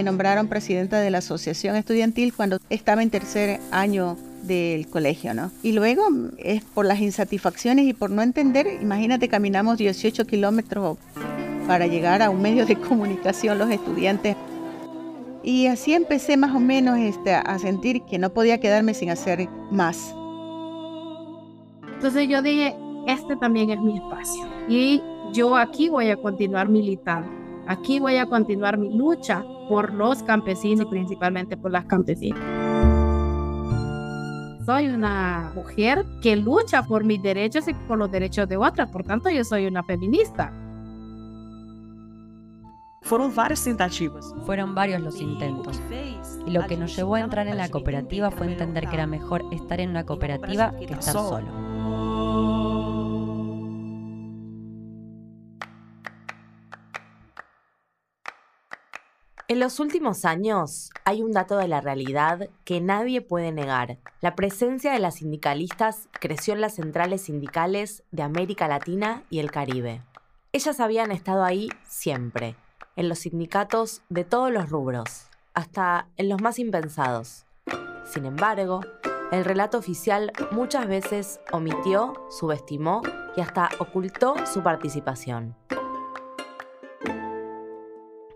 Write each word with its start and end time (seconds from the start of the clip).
me 0.00 0.04
nombraron 0.04 0.48
presidenta 0.48 0.98
de 0.98 1.10
la 1.10 1.18
asociación 1.18 1.76
estudiantil 1.76 2.32
cuando 2.32 2.56
estaba 2.70 3.02
en 3.02 3.10
tercer 3.10 3.60
año 3.70 4.16
del 4.44 4.88
colegio, 4.88 5.34
¿no? 5.34 5.50
Y 5.62 5.72
luego 5.72 6.04
es 6.38 6.64
por 6.64 6.86
las 6.86 7.00
insatisfacciones 7.00 7.86
y 7.86 7.92
por 7.92 8.10
no 8.10 8.22
entender, 8.22 8.66
imagínate, 8.80 9.28
caminamos 9.28 9.76
18 9.76 10.26
kilómetros 10.26 10.96
para 11.66 11.86
llegar 11.86 12.22
a 12.22 12.30
un 12.30 12.40
medio 12.40 12.64
de 12.64 12.76
comunicación 12.88 13.58
los 13.58 13.70
estudiantes. 13.70 14.36
Y 15.42 15.66
así 15.66 15.92
empecé 15.92 16.38
más 16.38 16.56
o 16.56 16.60
menos 16.60 16.98
este, 16.98 17.34
a 17.34 17.58
sentir 17.58 18.00
que 18.04 18.18
no 18.18 18.30
podía 18.30 18.58
quedarme 18.58 18.94
sin 18.94 19.10
hacer 19.10 19.50
más. 19.70 20.14
Entonces 21.96 22.26
yo 22.26 22.40
dije, 22.40 22.74
este 23.06 23.36
también 23.36 23.68
es 23.68 23.78
mi 23.80 23.98
espacio. 23.98 24.48
Y 24.66 25.02
yo 25.34 25.56
aquí 25.56 25.90
voy 25.90 26.08
a 26.08 26.16
continuar 26.16 26.70
militando. 26.70 27.39
Aquí 27.70 28.00
voy 28.00 28.16
a 28.16 28.26
continuar 28.26 28.78
mi 28.78 28.92
lucha 28.92 29.44
por 29.68 29.94
los 29.94 30.24
campesinos 30.24 30.86
y 30.86 30.90
principalmente 30.90 31.56
por 31.56 31.70
las 31.70 31.84
campesinas. 31.84 32.40
Soy 34.66 34.88
una 34.88 35.52
mujer 35.54 36.04
que 36.20 36.34
lucha 36.34 36.82
por 36.82 37.04
mis 37.04 37.22
derechos 37.22 37.68
y 37.68 37.74
por 37.74 37.96
los 37.96 38.10
derechos 38.10 38.48
de 38.48 38.56
otras, 38.56 38.90
por 38.90 39.04
tanto 39.04 39.30
yo 39.30 39.44
soy 39.44 39.66
una 39.66 39.84
feminista. 39.84 40.52
Fueron 43.02 43.32
varias 43.36 43.62
tentativas. 43.62 44.34
Fueron 44.46 44.74
varios 44.74 45.00
los 45.00 45.20
intentos. 45.20 45.80
Y 46.48 46.50
lo 46.50 46.66
que 46.66 46.76
nos 46.76 46.96
llevó 46.96 47.14
a 47.14 47.20
entrar 47.20 47.46
en 47.46 47.56
la 47.56 47.68
cooperativa 47.68 48.32
fue 48.32 48.48
entender 48.48 48.88
que 48.88 48.96
era 48.96 49.06
mejor 49.06 49.44
estar 49.52 49.78
en 49.78 49.90
una 49.90 50.04
cooperativa 50.04 50.74
que 50.76 50.86
estar 50.86 51.14
solo. 51.14 51.46
En 59.60 59.64
los 59.64 59.78
últimos 59.78 60.24
años 60.24 60.88
hay 61.04 61.22
un 61.22 61.32
dato 61.32 61.58
de 61.58 61.68
la 61.68 61.82
realidad 61.82 62.48
que 62.64 62.80
nadie 62.80 63.20
puede 63.20 63.52
negar. 63.52 63.98
La 64.22 64.34
presencia 64.34 64.90
de 64.90 65.00
las 65.00 65.16
sindicalistas 65.16 66.08
creció 66.12 66.54
en 66.54 66.62
las 66.62 66.76
centrales 66.76 67.20
sindicales 67.20 68.02
de 68.10 68.22
América 68.22 68.68
Latina 68.68 69.22
y 69.28 69.38
el 69.38 69.50
Caribe. 69.50 70.00
Ellas 70.54 70.80
habían 70.80 71.12
estado 71.12 71.44
ahí 71.44 71.68
siempre, 71.86 72.56
en 72.96 73.10
los 73.10 73.18
sindicatos 73.18 74.00
de 74.08 74.24
todos 74.24 74.50
los 74.50 74.70
rubros, 74.70 75.28
hasta 75.52 76.08
en 76.16 76.30
los 76.30 76.40
más 76.40 76.58
impensados. 76.58 77.44
Sin 78.06 78.24
embargo, 78.24 78.80
el 79.30 79.44
relato 79.44 79.76
oficial 79.76 80.32
muchas 80.52 80.88
veces 80.88 81.38
omitió, 81.52 82.14
subestimó 82.30 83.02
y 83.36 83.42
hasta 83.42 83.68
ocultó 83.78 84.36
su 84.46 84.62
participación. 84.62 85.54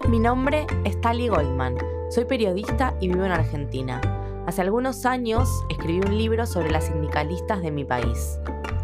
Mi 0.08 0.20
nombre 0.20 0.66
es 0.84 1.00
Tali 1.00 1.28
Goldman. 1.28 1.77
Soy 2.10 2.27
periodista 2.27 2.94
y 3.00 3.08
vivo 3.08 3.24
en 3.24 3.33
Argentina. 3.33 4.00
Hace 4.46 4.61
algunos 4.61 5.06
años 5.06 5.48
escribí 5.70 6.00
un 6.06 6.19
libro 6.19 6.44
sobre 6.44 6.70
las 6.70 6.86
sindicalistas 6.86 7.62
de 7.62 7.70
mi 7.70 7.84
país. 7.84 8.38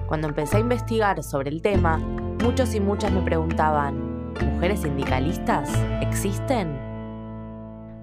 Cuando 0.08 0.28
empecé 0.28 0.56
a 0.56 0.60
investigar 0.60 1.22
sobre 1.22 1.50
el 1.50 1.60
tema, 1.60 1.98
muchos 1.98 2.74
y 2.74 2.80
muchas 2.80 3.12
me 3.12 3.20
preguntaban, 3.20 4.32
¿mujeres 4.54 4.80
sindicalistas 4.80 5.70
existen? 6.00 6.74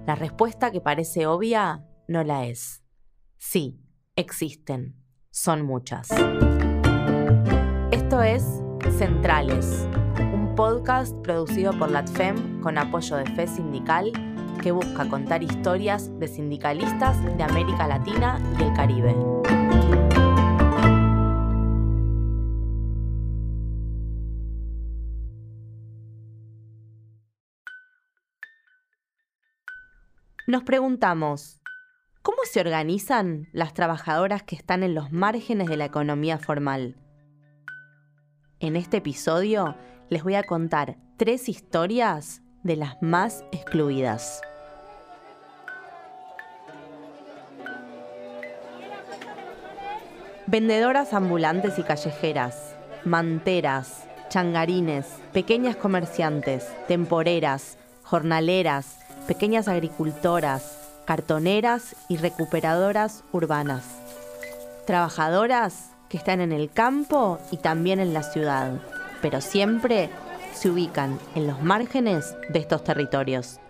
La 0.06 0.14
respuesta 0.14 0.70
que 0.70 0.80
parece 0.80 1.26
obvia 1.26 1.84
no 2.06 2.22
la 2.22 2.46
es. 2.46 2.84
Sí, 3.36 3.80
existen. 4.14 4.94
Son 5.30 5.62
muchas. 5.62 6.08
Esto 7.90 8.22
es 8.22 8.62
Centrales, 8.96 9.86
podcast 10.58 11.14
producido 11.18 11.72
por 11.78 11.88
LATFEM 11.88 12.60
con 12.60 12.78
apoyo 12.78 13.14
de 13.14 13.26
FE 13.26 13.46
Sindical 13.46 14.10
que 14.60 14.72
busca 14.72 15.08
contar 15.08 15.40
historias 15.40 16.10
de 16.18 16.26
sindicalistas 16.26 17.24
de 17.36 17.44
América 17.44 17.86
Latina 17.86 18.40
y 18.58 18.64
el 18.64 18.72
Caribe. 18.74 19.14
Nos 30.48 30.64
preguntamos, 30.64 31.60
¿cómo 32.22 32.38
se 32.50 32.58
organizan 32.58 33.46
las 33.52 33.74
trabajadoras 33.74 34.42
que 34.42 34.56
están 34.56 34.82
en 34.82 34.96
los 34.96 35.12
márgenes 35.12 35.68
de 35.68 35.76
la 35.76 35.84
economía 35.84 36.36
formal? 36.36 36.96
En 38.58 38.74
este 38.74 38.96
episodio 38.96 39.76
les 40.10 40.22
voy 40.22 40.34
a 40.34 40.42
contar 40.42 40.96
tres 41.16 41.48
historias 41.48 42.42
de 42.62 42.76
las 42.76 43.00
más 43.02 43.44
excluidas. 43.52 44.40
Vendedoras 50.46 51.12
ambulantes 51.12 51.78
y 51.78 51.82
callejeras, 51.82 52.74
manteras, 53.04 54.04
changarines, 54.30 55.06
pequeñas 55.32 55.76
comerciantes, 55.76 56.66
temporeras, 56.86 57.76
jornaleras, 58.02 58.98
pequeñas 59.26 59.68
agricultoras, 59.68 60.78
cartoneras 61.04 61.94
y 62.08 62.16
recuperadoras 62.16 63.24
urbanas. 63.32 63.84
Trabajadoras 64.86 65.90
que 66.08 66.16
están 66.16 66.40
en 66.40 66.52
el 66.52 66.70
campo 66.70 67.38
y 67.50 67.58
también 67.58 68.00
en 68.00 68.14
la 68.14 68.22
ciudad 68.22 68.80
pero 69.20 69.40
siempre 69.40 70.10
se 70.52 70.70
ubican 70.70 71.18
en 71.34 71.46
los 71.46 71.62
márgenes 71.62 72.36
de 72.48 72.58
estos 72.58 72.84
territorios. 72.84 73.60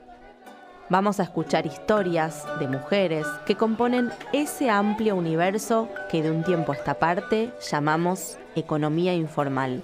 Vamos 0.90 1.20
a 1.20 1.24
escuchar 1.24 1.66
historias 1.66 2.44
de 2.58 2.66
mujeres 2.66 3.26
que 3.44 3.56
componen 3.56 4.10
ese 4.32 4.70
amplio 4.70 5.16
universo 5.16 5.88
que 6.10 6.22
de 6.22 6.30
un 6.30 6.44
tiempo 6.44 6.72
a 6.72 6.76
esta 6.76 6.94
parte 6.94 7.52
llamamos 7.70 8.38
economía 8.54 9.14
informal. 9.14 9.82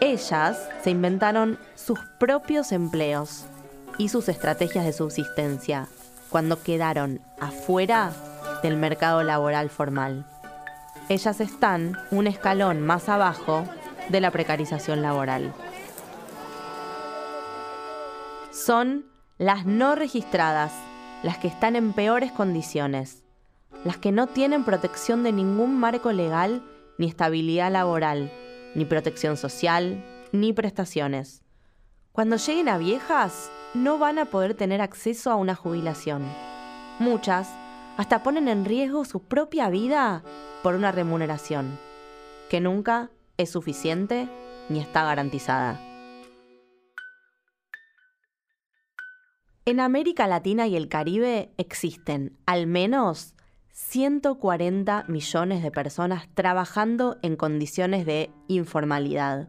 Ellas 0.00 0.68
se 0.82 0.90
inventaron 0.90 1.58
sus 1.74 1.98
propios 2.18 2.72
empleos 2.72 3.44
y 3.98 4.08
sus 4.08 4.28
estrategias 4.30 4.86
de 4.86 4.94
subsistencia 4.94 5.88
cuando 6.30 6.62
quedaron 6.62 7.20
afuera 7.38 8.12
del 8.62 8.76
mercado 8.76 9.22
laboral 9.22 9.68
formal. 9.68 10.24
Ellas 11.10 11.40
están 11.40 11.98
un 12.10 12.26
escalón 12.26 12.80
más 12.80 13.10
abajo 13.10 13.64
de 14.12 14.20
la 14.20 14.30
precarización 14.30 15.02
laboral. 15.02 15.52
Son 18.50 19.06
las 19.38 19.66
no 19.66 19.94
registradas, 19.94 20.72
las 21.22 21.38
que 21.38 21.48
están 21.48 21.74
en 21.74 21.92
peores 21.94 22.30
condiciones, 22.30 23.24
las 23.84 23.96
que 23.96 24.12
no 24.12 24.26
tienen 24.28 24.64
protección 24.64 25.24
de 25.24 25.32
ningún 25.32 25.78
marco 25.80 26.12
legal 26.12 26.62
ni 26.98 27.08
estabilidad 27.08 27.72
laboral, 27.72 28.30
ni 28.74 28.84
protección 28.84 29.36
social, 29.36 30.04
ni 30.30 30.52
prestaciones. 30.52 31.42
Cuando 32.12 32.36
lleguen 32.36 32.68
a 32.68 32.78
viejas, 32.78 33.50
no 33.74 33.98
van 33.98 34.18
a 34.18 34.26
poder 34.26 34.54
tener 34.54 34.82
acceso 34.82 35.30
a 35.30 35.36
una 35.36 35.54
jubilación. 35.54 36.22
Muchas 36.98 37.48
hasta 37.96 38.22
ponen 38.22 38.48
en 38.48 38.64
riesgo 38.64 39.04
su 39.04 39.20
propia 39.22 39.70
vida 39.70 40.22
por 40.62 40.74
una 40.74 40.92
remuneración 40.92 41.78
que 42.50 42.60
nunca 42.60 43.10
es 43.36 43.50
suficiente 43.50 44.28
ni 44.68 44.80
está 44.80 45.04
garantizada. 45.04 45.80
En 49.64 49.78
América 49.78 50.26
Latina 50.26 50.66
y 50.66 50.74
el 50.74 50.88
Caribe 50.88 51.52
existen 51.56 52.36
al 52.46 52.66
menos 52.66 53.36
140 53.70 55.04
millones 55.08 55.62
de 55.62 55.70
personas 55.70 56.28
trabajando 56.34 57.16
en 57.22 57.36
condiciones 57.36 58.04
de 58.04 58.30
informalidad, 58.48 59.48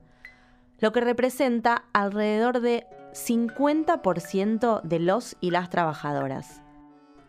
lo 0.79 0.91
que 0.91 1.01
representa 1.01 1.85
alrededor 1.93 2.61
de 2.61 2.85
50% 3.13 4.81
de 4.83 4.99
los 4.99 5.35
y 5.41 5.51
las 5.51 5.69
trabajadoras. 5.69 6.61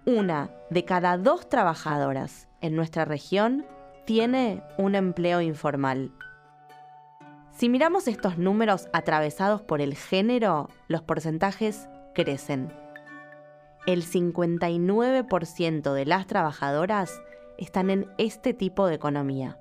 Una 0.06 0.50
de 0.70 0.84
cada 0.84 1.16
dos 1.16 1.48
trabajadoras 1.48 2.48
en 2.60 2.76
nuestra 2.76 3.04
región 3.04 3.64
tiene 4.04 4.62
un 4.76 4.94
empleo 4.94 5.40
informal. 5.40 6.12
Si 7.54 7.68
miramos 7.68 8.08
estos 8.08 8.36
números 8.36 8.88
atravesados 8.92 9.62
por 9.62 9.80
el 9.80 9.94
género, 9.94 10.68
los 10.88 11.02
porcentajes 11.02 11.88
crecen. 12.12 12.72
El 13.86 14.04
59% 14.04 15.92
de 15.92 16.04
las 16.04 16.26
trabajadoras 16.26 17.22
están 17.56 17.90
en 17.90 18.10
este 18.18 18.54
tipo 18.54 18.88
de 18.88 18.96
economía. 18.96 19.60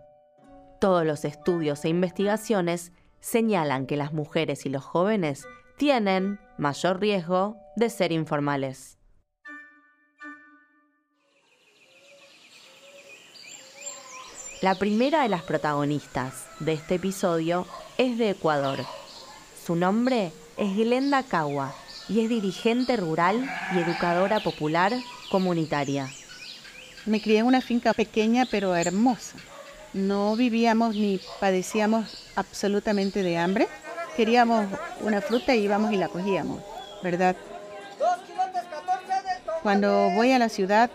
Todos 0.80 1.06
los 1.06 1.24
estudios 1.24 1.86
e 1.86 1.90
investigaciones 1.90 2.94
señalan 3.19 3.86
que 3.86 3.95
las 3.95 4.12
mujeres 4.12 4.66
y 4.66 4.69
los 4.69 4.84
jóvenes 4.84 5.48
tienen 5.78 6.40
mayor 6.57 7.00
riesgo 7.00 7.57
de 7.75 7.92
ser 7.92 8.12
informales. 8.12 8.98
La 14.63 14.75
primera 14.75 15.24
de 15.24 15.27
las 15.27 15.42
protagonistas 15.42 16.45
de 16.62 16.71
este 16.71 16.95
episodio 16.95 17.68
es 17.98 18.18
de 18.18 18.30
Ecuador. 18.30 18.80
Su 19.62 19.75
nombre 19.75 20.31
es 20.56 20.77
Glenda 20.77 21.21
Cagua 21.21 21.75
y 22.07 22.21
es 22.21 22.30
dirigente 22.30 22.95
rural 22.95 23.45
y 23.75 23.80
educadora 23.80 24.39
popular 24.39 24.94
comunitaria. 25.30 26.10
Me 27.06 27.21
crié 27.21 27.39
en 27.39 27.48
una 27.48 27.60
finca 27.60 27.94
pequeña 27.94 28.45
pero 28.50 28.74
hermosa. 28.74 29.36
No 29.92 30.38
vivíamos 30.38 30.95
ni 30.95 31.19
padecíamos 31.42 32.31
absolutamente 32.38 33.21
de 33.21 33.38
hambre. 33.38 33.68
Queríamos 34.16 34.66
una 35.01 35.19
fruta 35.19 35.54
y 35.54 35.66
íbamos 35.66 35.92
y 35.92 35.98
la 35.98 36.07
cogíamos, 36.07 36.63
¿verdad? 37.04 37.36
Cuando 39.62 40.09
voy 40.12 40.31
a 40.31 40.39
la 40.39 40.48
ciudad 40.48 40.89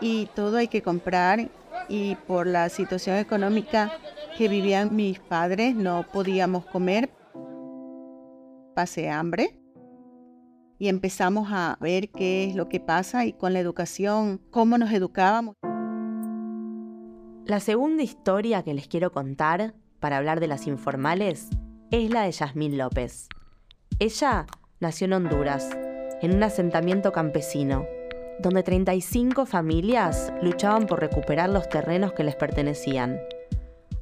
y 0.00 0.26
todo 0.34 0.56
hay 0.56 0.66
que 0.66 0.82
comprar 0.82 1.48
y 1.88 2.16
por 2.26 2.46
la 2.46 2.68
situación 2.68 3.16
económica 3.16 3.92
que 4.36 4.48
vivían 4.48 4.94
mis 4.94 5.20
padres 5.20 5.74
no 5.74 6.06
podíamos 6.12 6.64
comer, 6.66 7.10
pasé 8.74 9.10
hambre 9.10 9.60
y 10.78 10.88
empezamos 10.88 11.48
a 11.50 11.78
ver 11.80 12.10
qué 12.10 12.44
es 12.44 12.56
lo 12.56 12.68
que 12.68 12.80
pasa 12.80 13.24
y 13.24 13.32
con 13.32 13.52
la 13.52 13.60
educación, 13.60 14.40
cómo 14.50 14.76
nos 14.76 14.92
educábamos. 14.92 15.54
La 17.46 17.60
segunda 17.60 18.02
historia 18.02 18.62
que 18.62 18.74
les 18.74 18.88
quiero 18.88 19.12
contar 19.12 19.74
para 20.00 20.16
hablar 20.16 20.40
de 20.40 20.48
las 20.48 20.66
informales 20.66 21.48
es 21.90 22.10
la 22.10 22.22
de 22.22 22.32
Yasmín 22.32 22.76
López. 22.76 23.28
Ella 23.98 24.46
nació 24.80 25.06
en 25.06 25.12
Honduras, 25.12 25.70
en 26.20 26.34
un 26.34 26.42
asentamiento 26.42 27.12
campesino, 27.12 27.86
donde 28.40 28.62
35 28.62 29.46
familias 29.46 30.32
luchaban 30.42 30.86
por 30.86 31.00
recuperar 31.00 31.50
los 31.50 31.68
terrenos 31.68 32.12
que 32.12 32.24
les 32.24 32.36
pertenecían. 32.36 33.18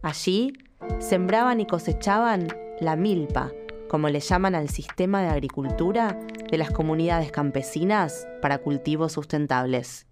Allí 0.02 0.52
sembraban 0.99 1.61
y 1.61 1.67
cosechaban 1.67 2.49
la 2.81 2.96
milpa, 2.96 3.52
como 3.88 4.08
le 4.08 4.20
llaman 4.20 4.55
al 4.55 4.69
sistema 4.69 5.23
de 5.23 5.29
agricultura 5.29 6.19
de 6.50 6.58
las 6.58 6.70
comunidades 6.70 7.31
campesinas 7.31 8.26
para 8.40 8.58
cultivos 8.58 9.12
sustentables. 9.12 10.06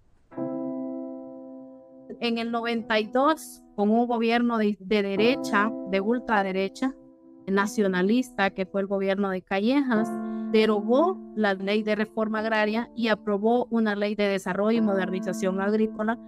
En 2.19 2.37
el 2.37 2.51
92, 2.51 3.63
con 3.75 3.89
un 3.89 4.05
gobierno 4.07 4.57
de, 4.59 4.77
derecha, 4.79 5.71
de 5.89 6.01
ultraderecha, 6.01 6.95
nacionalista, 7.47 8.51
que 8.51 8.65
fue 8.65 8.81
el 8.81 8.87
gobierno 8.87 9.29
de 9.29 9.41
Callejas, 9.41 10.09
derogó 10.51 11.17
la 11.35 11.53
ley 11.53 11.83
de 11.83 11.95
reforma 11.95 12.39
agraria 12.39 12.89
y 12.95 13.07
aprobó 13.07 13.67
una 13.69 13.95
ley 13.95 14.15
de 14.15 14.27
desarrollo 14.27 14.77
y 14.77 14.81
modernización 14.81 15.61
agrícola 15.61 16.19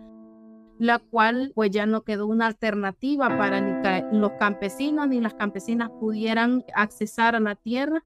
la 0.79 0.99
cual 0.99 1.51
pues 1.55 1.71
ya 1.71 1.85
no 1.85 2.03
quedó 2.03 2.27
una 2.27 2.47
alternativa 2.47 3.29
para 3.37 3.61
ni 3.61 4.19
los 4.19 4.31
campesinos 4.33 5.07
ni 5.07 5.21
las 5.21 5.33
campesinas 5.33 5.89
pudieran 5.99 6.63
accesar 6.75 7.35
a 7.35 7.39
la 7.39 7.55
tierra. 7.55 8.03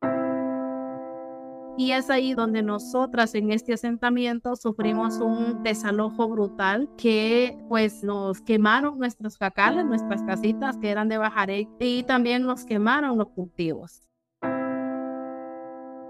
Y 1.79 1.91
es 1.91 2.09
ahí 2.09 2.33
donde 2.33 2.63
nosotras 2.63 3.35
en 3.35 3.51
este 3.51 3.73
asentamiento 3.73 4.55
sufrimos 4.55 5.19
un 5.19 5.61
desalojo 5.61 6.27
brutal 6.27 6.89
que 6.97 7.55
pues 7.69 8.03
nos 8.03 8.41
quemaron 8.41 8.97
nuestros 8.97 9.37
jacales, 9.37 9.85
nuestras 9.85 10.23
casitas 10.23 10.77
que 10.77 10.89
eran 10.89 11.07
de 11.07 11.19
bajaré 11.19 11.69
y 11.79 12.01
también 12.03 12.43
nos 12.43 12.65
quemaron 12.65 13.17
los 13.17 13.29
cultivos 13.29 14.06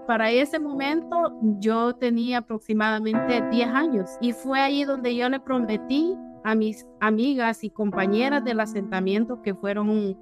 para 0.08 0.30
ese 0.30 0.58
momento 0.58 1.38
yo 1.60 1.94
tenía 1.94 2.38
aproximadamente 2.38 3.42
10 3.50 3.68
años 3.68 4.10
y 4.22 4.32
fue 4.32 4.58
ahí 4.58 4.84
donde 4.84 5.14
yo 5.14 5.28
le 5.28 5.38
prometí 5.38 6.16
a 6.44 6.54
mis 6.54 6.86
amigas 6.98 7.62
y 7.62 7.68
compañeras 7.68 8.42
del 8.42 8.60
asentamiento 8.60 9.42
que 9.42 9.54
fueron 9.54 10.18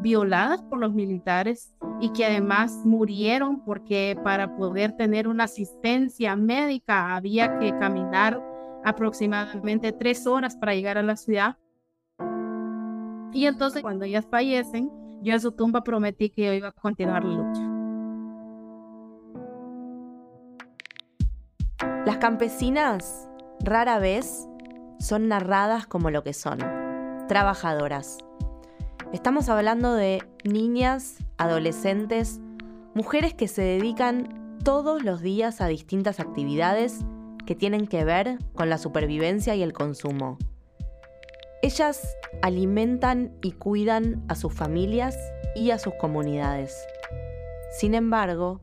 violadas 0.00 0.64
por 0.64 0.80
los 0.80 0.92
militares 0.92 1.76
y 2.00 2.08
que 2.10 2.26
además 2.26 2.82
murieron 2.84 3.64
porque 3.64 4.18
para 4.24 4.56
poder 4.56 4.96
tener 4.96 5.28
una 5.28 5.44
asistencia 5.44 6.34
médica 6.34 7.14
había 7.14 7.56
que 7.60 7.70
caminar 7.78 8.42
aproximadamente 8.84 9.92
tres 9.92 10.26
horas 10.26 10.56
para 10.56 10.74
llegar 10.74 10.98
a 10.98 11.04
la 11.04 11.14
ciudad. 11.14 11.56
Y 13.32 13.46
entonces 13.46 13.80
cuando 13.80 14.06
ellas 14.06 14.26
fallecen, 14.28 14.90
yo 15.22 15.36
a 15.36 15.38
su 15.38 15.52
tumba 15.52 15.84
prometí 15.84 16.30
que 16.30 16.46
yo 16.46 16.52
iba 16.52 16.68
a 16.68 16.72
continuar 16.72 17.24
la 17.24 17.36
lucha. 17.36 17.73
Las 22.06 22.18
campesinas 22.18 23.30
rara 23.60 23.98
vez 23.98 24.46
son 24.98 25.28
narradas 25.28 25.86
como 25.86 26.10
lo 26.10 26.22
que 26.22 26.34
son, 26.34 26.58
trabajadoras. 27.28 28.18
Estamos 29.14 29.48
hablando 29.48 29.94
de 29.94 30.22
niñas, 30.44 31.16
adolescentes, 31.38 32.40
mujeres 32.94 33.32
que 33.32 33.48
se 33.48 33.62
dedican 33.62 34.58
todos 34.62 35.02
los 35.02 35.22
días 35.22 35.62
a 35.62 35.66
distintas 35.66 36.20
actividades 36.20 36.98
que 37.46 37.54
tienen 37.54 37.86
que 37.86 38.04
ver 38.04 38.38
con 38.54 38.68
la 38.68 38.76
supervivencia 38.76 39.54
y 39.54 39.62
el 39.62 39.72
consumo. 39.72 40.36
Ellas 41.62 42.18
alimentan 42.42 43.32
y 43.40 43.52
cuidan 43.52 44.22
a 44.28 44.34
sus 44.34 44.52
familias 44.52 45.16
y 45.56 45.70
a 45.70 45.78
sus 45.78 45.94
comunidades. 45.94 46.76
Sin 47.78 47.94
embargo, 47.94 48.60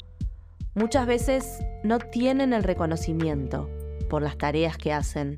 muchas 0.74 1.06
veces 1.06 1.60
no 1.84 2.00
tienen 2.00 2.54
el 2.54 2.64
reconocimiento 2.64 3.70
por 4.10 4.22
las 4.22 4.38
tareas 4.38 4.78
que 4.78 4.94
hacen 4.94 5.38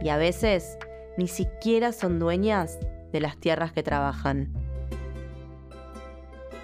y 0.00 0.08
a 0.08 0.16
veces 0.16 0.78
ni 1.16 1.28
siquiera 1.28 1.92
son 1.92 2.18
dueñas 2.18 2.78
de 3.12 3.20
las 3.20 3.36
tierras 3.36 3.72
que 3.72 3.82
trabajan. 3.82 4.52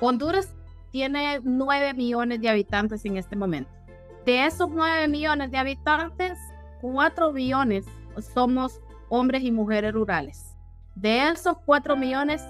Honduras 0.00 0.55
tiene 0.90 1.40
9 1.43 1.94
millones 1.94 2.40
de 2.40 2.49
habitantes 2.49 3.05
en 3.05 3.16
este 3.16 3.37
momento. 3.37 3.70
De 4.25 4.46
esos 4.46 4.70
9 4.70 5.08
millones 5.08 5.50
de 5.50 5.58
habitantes, 5.58 6.38
4 6.81 7.32
millones 7.32 7.84
somos 8.34 8.81
hombres 9.08 9.43
y 9.43 9.50
mujeres 9.50 9.93
rurales. 9.93 10.56
De 10.94 11.28
esos 11.28 11.58
4 11.64 11.96
millones, 11.96 12.44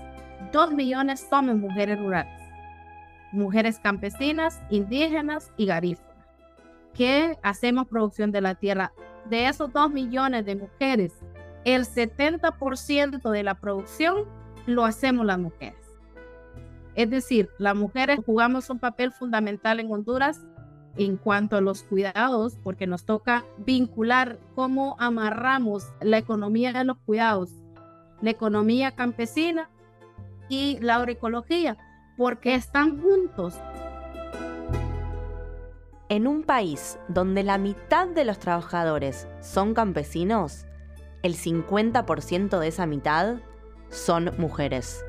2 0.52 0.72
millones 0.72 1.26
somos 1.28 1.56
mujeres 1.56 1.99
rurales. 1.99 2.38
Mujeres 3.32 3.78
campesinas, 3.78 4.62
indígenas 4.70 5.52
y 5.56 5.66
garífunas. 5.66 6.08
Que 6.94 7.38
hacemos 7.42 7.86
producción 7.86 8.32
de 8.32 8.40
la 8.40 8.54
tierra 8.54 8.92
de 9.28 9.48
esos 9.48 9.72
2 9.72 9.90
millones 9.90 10.44
de 10.44 10.56
mujeres, 10.56 11.14
el 11.64 11.84
70% 11.84 13.31
de 13.31 13.43
la 13.43 13.55
producción 13.55 14.24
lo 14.67 14.84
hacemos 14.84 15.26
las 15.26 15.38
mujeres. 15.38 15.76
Es 16.94 17.10
decir, 17.10 17.50
las 17.58 17.76
mujeres 17.76 18.19
jugamos 18.24 18.70
un 18.70 18.79
papel 18.79 19.12
fundamental 19.12 19.81
en 19.81 19.93
Honduras 19.93 20.46
en 20.96 21.17
cuanto 21.17 21.56
a 21.56 21.60
los 21.60 21.84
cuidados, 21.84 22.58
porque 22.64 22.86
nos 22.86 23.05
toca 23.05 23.44
vincular 23.58 24.38
cómo 24.55 24.96
amarramos 24.98 25.93
la 26.00 26.19
economía 26.19 26.72
de 26.72 26.84
los 26.84 26.98
cuidados, 26.98 27.50
la 28.20 28.31
economía 28.31 28.93
campesina 28.96 29.70
y 30.48 30.79
la 30.81 30.96
agroecología, 30.96 31.76
porque 32.19 32.56
están 32.56 33.01
juntos. 33.01 33.55
En 36.10 36.27
un 36.27 36.43
país 36.43 36.98
donde 37.08 37.44
la 37.44 37.58
mitad 37.58 38.08
de 38.08 38.25
los 38.25 38.41
trabajadores 38.41 39.29
son 39.41 39.72
campesinos, 39.72 40.67
el 41.22 41.37
50% 41.37 42.58
de 42.58 42.69
esa 42.69 42.87
mitad 42.87 43.37
son 43.89 44.32
mujeres. 44.37 45.05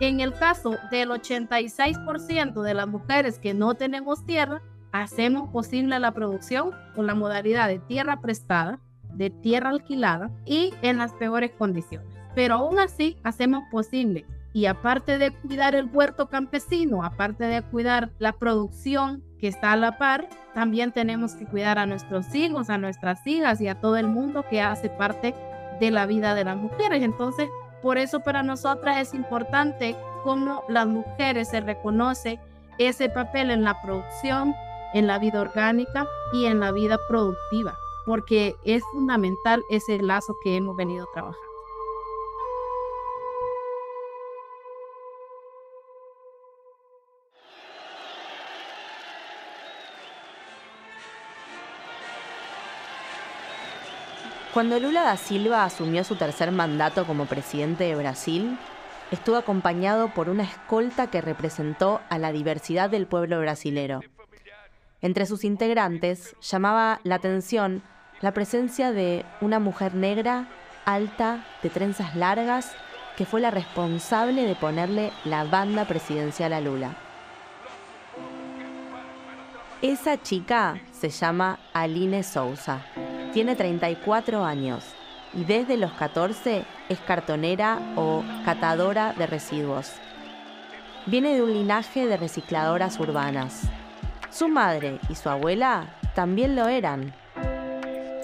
En 0.00 0.20
el 0.20 0.32
caso 0.32 0.76
del 0.90 1.10
86% 1.10 2.62
de 2.62 2.74
las 2.74 2.88
mujeres 2.88 3.38
que 3.38 3.52
no 3.52 3.74
tenemos 3.74 4.24
tierra, 4.24 4.62
hacemos 4.92 5.50
posible 5.50 5.98
la 5.98 6.12
producción 6.12 6.70
con 6.94 7.06
la 7.06 7.14
modalidad 7.14 7.68
de 7.68 7.78
tierra 7.78 8.20
prestada, 8.22 8.80
de 9.12 9.28
tierra 9.28 9.68
alquilada 9.70 10.30
y 10.46 10.72
en 10.80 10.96
las 10.98 11.12
peores 11.12 11.50
condiciones. 11.58 12.08
Pero 12.34 12.54
aún 12.54 12.78
así 12.78 13.18
hacemos 13.22 13.64
posible 13.70 14.24
y 14.56 14.64
aparte 14.64 15.18
de 15.18 15.32
cuidar 15.32 15.74
el 15.74 15.90
huerto 15.92 16.30
campesino, 16.30 17.04
aparte 17.04 17.44
de 17.44 17.60
cuidar 17.60 18.12
la 18.18 18.32
producción 18.32 19.22
que 19.38 19.48
está 19.48 19.72
a 19.72 19.76
la 19.76 19.98
par, 19.98 20.30
también 20.54 20.92
tenemos 20.92 21.34
que 21.34 21.44
cuidar 21.44 21.78
a 21.78 21.84
nuestros 21.84 22.34
hijos, 22.34 22.70
a 22.70 22.78
nuestras 22.78 23.26
hijas 23.26 23.60
y 23.60 23.68
a 23.68 23.82
todo 23.82 23.98
el 23.98 24.08
mundo 24.08 24.46
que 24.48 24.62
hace 24.62 24.88
parte 24.88 25.34
de 25.78 25.90
la 25.90 26.06
vida 26.06 26.34
de 26.34 26.44
las 26.44 26.56
mujeres. 26.56 27.02
Entonces, 27.02 27.50
por 27.82 27.98
eso 27.98 28.20
para 28.20 28.42
nosotras 28.42 28.96
es 28.96 29.12
importante 29.12 29.94
cómo 30.24 30.64
las 30.70 30.86
mujeres 30.86 31.50
se 31.50 31.60
reconoce 31.60 32.40
ese 32.78 33.10
papel 33.10 33.50
en 33.50 33.62
la 33.62 33.78
producción, 33.82 34.54
en 34.94 35.06
la 35.06 35.18
vida 35.18 35.42
orgánica 35.42 36.08
y 36.32 36.46
en 36.46 36.60
la 36.60 36.72
vida 36.72 36.96
productiva, 37.10 37.74
porque 38.06 38.56
es 38.64 38.82
fundamental 38.94 39.62
ese 39.68 39.98
lazo 39.98 40.34
que 40.42 40.56
hemos 40.56 40.76
venido 40.76 41.06
trabajando. 41.12 41.45
Cuando 54.56 54.80
Lula 54.80 55.02
da 55.02 55.18
Silva 55.18 55.64
asumió 55.64 56.02
su 56.02 56.16
tercer 56.16 56.50
mandato 56.50 57.06
como 57.06 57.26
presidente 57.26 57.84
de 57.84 57.94
Brasil, 57.94 58.58
estuvo 59.10 59.36
acompañado 59.36 60.08
por 60.14 60.30
una 60.30 60.44
escolta 60.44 61.08
que 61.08 61.20
representó 61.20 62.00
a 62.08 62.16
la 62.16 62.32
diversidad 62.32 62.88
del 62.88 63.06
pueblo 63.06 63.38
brasilero. 63.38 64.00
Entre 65.02 65.26
sus 65.26 65.44
integrantes 65.44 66.34
llamaba 66.40 67.00
la 67.02 67.16
atención 67.16 67.82
la 68.22 68.32
presencia 68.32 68.92
de 68.92 69.26
una 69.42 69.58
mujer 69.58 69.94
negra, 69.94 70.48
alta, 70.86 71.44
de 71.62 71.68
trenzas 71.68 72.16
largas, 72.16 72.72
que 73.18 73.26
fue 73.26 73.42
la 73.42 73.50
responsable 73.50 74.46
de 74.46 74.54
ponerle 74.54 75.12
la 75.26 75.44
banda 75.44 75.84
presidencial 75.84 76.54
a 76.54 76.62
Lula. 76.62 76.96
Esa 79.82 80.16
chica 80.22 80.80
se 80.92 81.10
llama 81.10 81.58
Aline 81.74 82.22
Sousa. 82.22 82.86
Tiene 83.36 83.54
34 83.54 84.46
años 84.46 84.82
y 85.34 85.44
desde 85.44 85.76
los 85.76 85.92
14 85.92 86.64
es 86.88 86.98
cartonera 87.00 87.78
o 87.94 88.24
catadora 88.46 89.12
de 89.12 89.26
residuos. 89.26 89.92
Viene 91.04 91.34
de 91.34 91.42
un 91.42 91.52
linaje 91.52 92.06
de 92.06 92.16
recicladoras 92.16 92.98
urbanas. 92.98 93.68
Su 94.30 94.48
madre 94.48 95.00
y 95.10 95.16
su 95.16 95.28
abuela 95.28 95.98
también 96.14 96.56
lo 96.56 96.66
eran. 96.66 97.14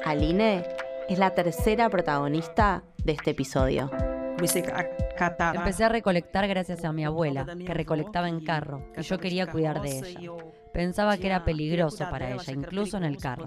Aline 0.07 0.65
es 1.11 1.19
la 1.19 1.35
tercera 1.35 1.91
protagonista 1.91 2.83
de 2.97 3.13
este 3.13 3.33
episodio. 3.33 3.91
Empecé 4.39 5.85
a 5.85 5.91
recolectar 5.91 6.49
gracias 6.49 6.87
a 6.87 6.93
mi 6.95 7.05
abuela, 7.05 7.45
que 7.45 7.75
recolectaba 7.75 8.31
en 8.31 8.43
carro, 8.43 8.83
y 8.97 9.03
yo 9.03 9.19
quería 9.19 9.47
cuidar 9.47 9.83
de 9.83 9.99
ella. 9.99 10.31
Pensaba 10.73 11.17
que 11.17 11.27
era 11.27 11.45
peligroso 11.45 12.09
para 12.11 12.31
ella, 12.31 12.53
incluso 12.53 12.97
en 12.97 13.05
el 13.05 13.19
carro. 13.19 13.45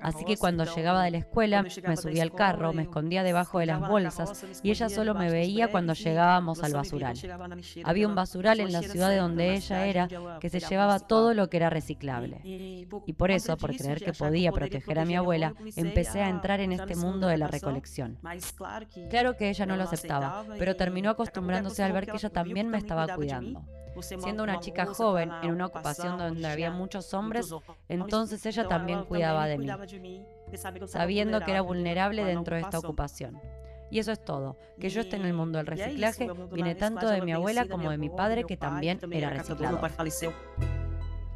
Así 0.00 0.24
que 0.24 0.36
cuando 0.36 0.64
llegaba 0.64 1.04
de 1.04 1.10
la 1.12 1.18
escuela, 1.18 1.62
me 1.62 1.96
subía 1.96 2.22
al 2.22 2.32
carro, 2.32 2.72
me 2.72 2.82
escondía 2.82 3.22
debajo 3.22 3.58
de 3.58 3.66
las 3.66 3.80
bolsas 3.80 4.44
y 4.62 4.70
ella 4.70 4.88
solo 4.88 5.14
me 5.14 5.30
veía 5.30 5.68
cuando 5.68 5.92
llegábamos 5.94 6.62
al 6.62 6.72
basural. 6.72 7.16
Había 7.84 8.08
un 8.08 8.14
basural 8.14 8.60
en 8.60 8.72
la 8.72 8.82
ciudad 8.82 9.10
de 9.10 9.16
donde 9.16 9.54
ella 9.54 9.86
era 9.86 10.08
que 10.40 10.50
se 10.50 10.60
llevaba 10.60 10.98
todo 11.00 11.34
lo 11.34 11.48
que 11.48 11.56
era 11.56 11.70
reciclable. 11.70 12.40
Y 12.44 13.12
por 13.12 13.30
eso, 13.30 13.56
por 13.56 13.74
creer 13.76 14.02
que 14.02 14.12
podía 14.12 14.52
proteger 14.52 14.98
a 14.98 15.04
mi 15.04 15.16
abuela, 15.16 15.54
empecé 15.76 16.22
a 16.22 16.28
entrar 16.28 16.60
en 16.60 16.72
este 16.72 16.96
mundo 16.96 17.26
de 17.28 17.38
la 17.38 17.48
recolección. 17.48 18.18
Claro 19.10 19.36
que 19.36 19.50
ella 19.50 19.66
no 19.66 19.76
lo 19.76 19.84
aceptaba, 19.84 20.44
pero 20.58 20.76
terminó 20.76 21.10
acostumbrándose 21.10 21.82
al 21.82 21.92
ver 21.92 22.06
que 22.06 22.16
ella 22.16 22.30
también 22.30 22.68
me 22.68 22.78
estaba 22.78 23.14
cuidando. 23.14 23.64
Siendo 24.00 24.42
una 24.42 24.60
chica 24.60 24.86
joven 24.86 25.30
en 25.42 25.50
una 25.50 25.66
ocupación 25.66 26.18
donde 26.18 26.46
había 26.46 26.70
muchos 26.70 27.12
hombres, 27.14 27.52
entonces 27.88 28.44
ella 28.46 28.68
también 28.68 29.04
cuidaba 29.04 29.46
de 29.46 29.58
mí, 29.58 29.68
sabiendo 30.86 31.40
que 31.40 31.50
era 31.50 31.60
vulnerable 31.60 32.24
dentro 32.24 32.56
de 32.56 32.62
esta 32.62 32.78
ocupación. 32.78 33.40
Y 33.90 34.00
eso 34.00 34.12
es 34.12 34.24
todo. 34.24 34.56
Que 34.80 34.88
yo 34.88 35.00
esté 35.00 35.16
en 35.16 35.24
el 35.24 35.32
mundo 35.32 35.58
del 35.58 35.66
reciclaje 35.66 36.28
viene 36.52 36.74
tanto 36.74 37.08
de 37.08 37.22
mi 37.22 37.32
abuela 37.32 37.66
como 37.66 37.90
de 37.90 37.98
mi 37.98 38.10
padre, 38.10 38.44
que 38.44 38.56
también 38.56 38.98
era 39.10 39.30
reciclador. 39.30 39.90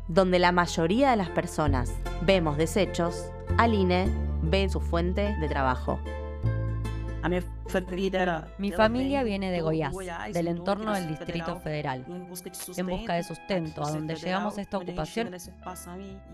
Donde 0.09 0.41
la 0.41 0.51
mayoría 0.51 1.11
de 1.11 1.17
las 1.17 1.29
personas 1.31 1.95
vemos 2.23 2.57
desechos, 2.57 3.31
Aline 3.59 4.09
ve 4.43 4.69
su 4.69 4.81
fuente 4.81 5.37
de 5.41 5.49
trabajo. 5.49 6.01
Mi 8.59 8.73
familia 8.73 9.23
viene 9.23 9.51
de 9.51 9.61
Goiás, 9.61 9.95
del 10.33 10.49
entorno 10.49 10.95
del 10.95 11.09
Distrito 11.09 11.57
Federal, 11.57 12.05
en 12.09 12.87
busca 12.87 13.15
de 13.15 13.23
sustento, 13.23 13.85
a 13.85 13.91
donde 13.91 14.17
llegamos 14.17 14.59
a 14.59 14.63
esta 14.63 14.79
ocupación 14.79 15.31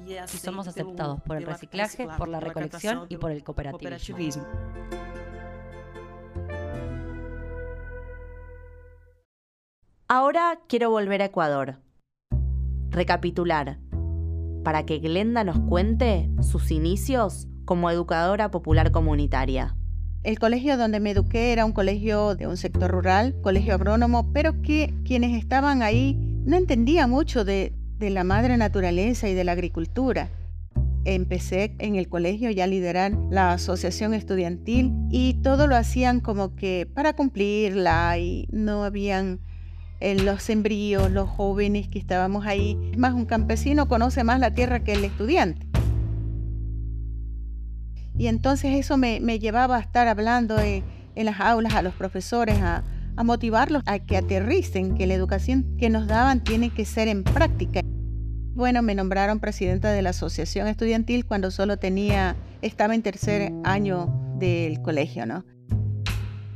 y 0.07 0.37
somos 0.39 0.69
aceptados 0.69 1.21
por 1.23 1.37
el 1.37 1.47
reciclaje, 1.47 2.07
por 2.17 2.29
la 2.29 2.41
recolección 2.41 3.07
y 3.09 3.17
por 3.17 3.33
el 3.33 3.43
cooperativismo. 3.43 4.45
Ahora 10.09 10.61
quiero 10.69 10.91
volver 10.91 11.21
a 11.21 11.25
Ecuador. 11.25 11.81
Recapitular, 12.91 13.81
para 14.63 14.87
que 14.87 14.99
Glenda 14.99 15.43
nos 15.43 15.59
cuente 15.59 16.31
sus 16.43 16.71
inicios 16.71 17.49
como 17.65 17.91
educadora 17.91 18.53
popular 18.53 18.93
comunitaria. 18.93 19.77
El 20.27 20.41
colegio 20.41 20.77
donde 20.77 20.99
me 20.99 21.13
eduqué 21.13 21.53
era 21.53 21.65
un 21.65 21.71
colegio 21.71 22.35
de 22.35 22.49
un 22.49 22.57
sector 22.57 22.91
rural, 22.91 23.37
colegio 23.43 23.75
agrónomo, 23.75 24.33
pero 24.33 24.61
que 24.61 24.93
quienes 25.05 25.39
estaban 25.39 25.83
ahí 25.83 26.17
no 26.45 26.57
entendían 26.57 27.11
mucho 27.11 27.45
de, 27.45 27.73
la 28.01 28.25
madre 28.25 28.57
naturaleza 28.57 29.29
y 29.29 29.35
de 29.35 29.45
la 29.45 29.53
agricultura. 29.53 30.31
Empecé 31.05 31.77
en 31.79 31.95
el 31.95 32.09
colegio 32.09 32.51
ya 32.51 32.65
a 32.65 32.67
liderar 32.67 33.13
la 33.31 33.53
asociación 33.53 34.15
estudiantil 34.15 34.93
y 35.13 35.35
todo 35.45 35.69
lo 35.69 35.77
hacían 35.77 36.19
como 36.19 36.57
que 36.57 36.89
para 36.93 37.13
cumplirla 37.13 38.19
y 38.19 38.49
no 38.51 38.83
habían 38.83 39.39
eh, 40.01 40.17
los 40.17 40.43
sembríos, 40.43 41.09
los 41.13 41.29
jóvenes 41.29 41.87
que 41.87 42.01
estábamos 42.01 42.47
ahí. 42.47 42.77
Más, 42.99 43.15
un 43.15 43.27
campesino 43.27 43.87
conoce 43.87 44.25
más 44.25 44.41
la 44.41 44.53
tierra 44.53 44.81
que 44.81 44.95
el 44.95 45.05
estudiante. 45.05 45.66
Y 48.19 48.29
entonces 48.29 48.75
eso 48.75 48.97
me, 48.97 49.21
llevaba 49.39 49.77
a 49.77 49.81
estar 49.81 50.09
hablando 50.09 50.59
en, 50.59 50.85
las 51.15 51.41
aulas 51.41 51.75
a 51.75 51.83
los 51.83 51.95
profesores, 51.95 52.61
a, 52.61 52.85
a 53.17 53.25
motivarlos 53.25 53.83
a 53.87 53.99
que 53.99 54.17
aterricen, 54.17 54.95
que 54.95 55.07
la 55.07 55.15
educación 55.15 55.77
que 55.79 55.89
nos 55.91 56.07
daban 56.07 56.45
tiene 56.45 56.71
que 56.71 56.85
ser 56.85 57.09
en 57.09 57.25
práctica. 57.25 57.81
Bueno, 58.55 58.83
me 58.83 58.95
nombraron 58.95 59.39
presidenta 59.39 59.93
de 59.93 60.03
la 60.03 60.11
asociación 60.11 60.67
estudiantil 60.67 61.27
cuando 61.27 61.51
solo 61.51 61.79
tenía, 61.79 62.37
estaba 62.63 62.95
en 62.95 63.03
tercer 63.03 63.53
año 63.65 64.09
del 64.39 64.81
colegio, 64.81 65.27
¿no? 65.27 65.45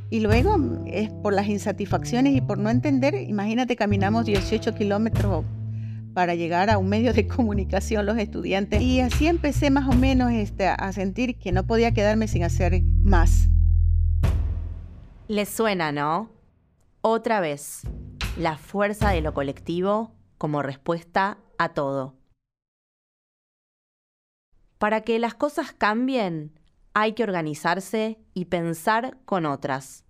Y 0.09 0.19
luego 0.19 0.57
es 0.87 1.09
por 1.09 1.33
las 1.33 1.47
insatisfacciones 1.47 2.35
y 2.35 2.41
por 2.41 2.57
no 2.57 2.69
entender, 2.69 3.15
imagínate, 3.15 3.75
caminamos 3.75 4.25
18 4.25 4.75
kilómetros 4.75 5.45
para 6.13 6.35
llegar 6.35 6.69
a 6.69 6.77
un 6.77 6.89
medio 6.89 7.13
de 7.13 7.27
comunicación 7.35 8.05
los 8.05 8.17
estudiantes. 8.17 8.81
Y 8.81 8.99
así 9.01 9.27
empecé 9.27 9.69
más 9.69 9.87
o 9.87 9.93
menos 9.93 10.31
este, 10.31 10.67
a 10.67 10.91
sentir 10.93 11.37
que 11.37 11.51
no 11.51 11.65
podía 11.65 11.93
quedarme 11.93 12.27
sin 12.27 12.43
hacer 12.43 12.81
más. 13.03 13.47
Les 15.27 15.49
suena, 15.49 15.91
¿no? 15.91 16.29
Otra 17.01 17.39
vez, 17.39 17.81
la 18.37 18.57
fuerza 18.57 19.11
de 19.11 19.21
lo 19.21 19.33
colectivo 19.33 20.15
como 20.37 20.61
respuesta 20.61 21.37
a 21.57 21.69
todo. 21.69 22.17
Para 24.77 25.01
que 25.01 25.19
las 25.19 25.35
cosas 25.35 25.73
cambien, 25.73 26.59
hay 26.93 27.13
que 27.13 27.23
organizarse 27.23 28.19
y 28.33 28.45
pensar 28.45 29.19
con 29.25 29.45
otras. 29.45 30.03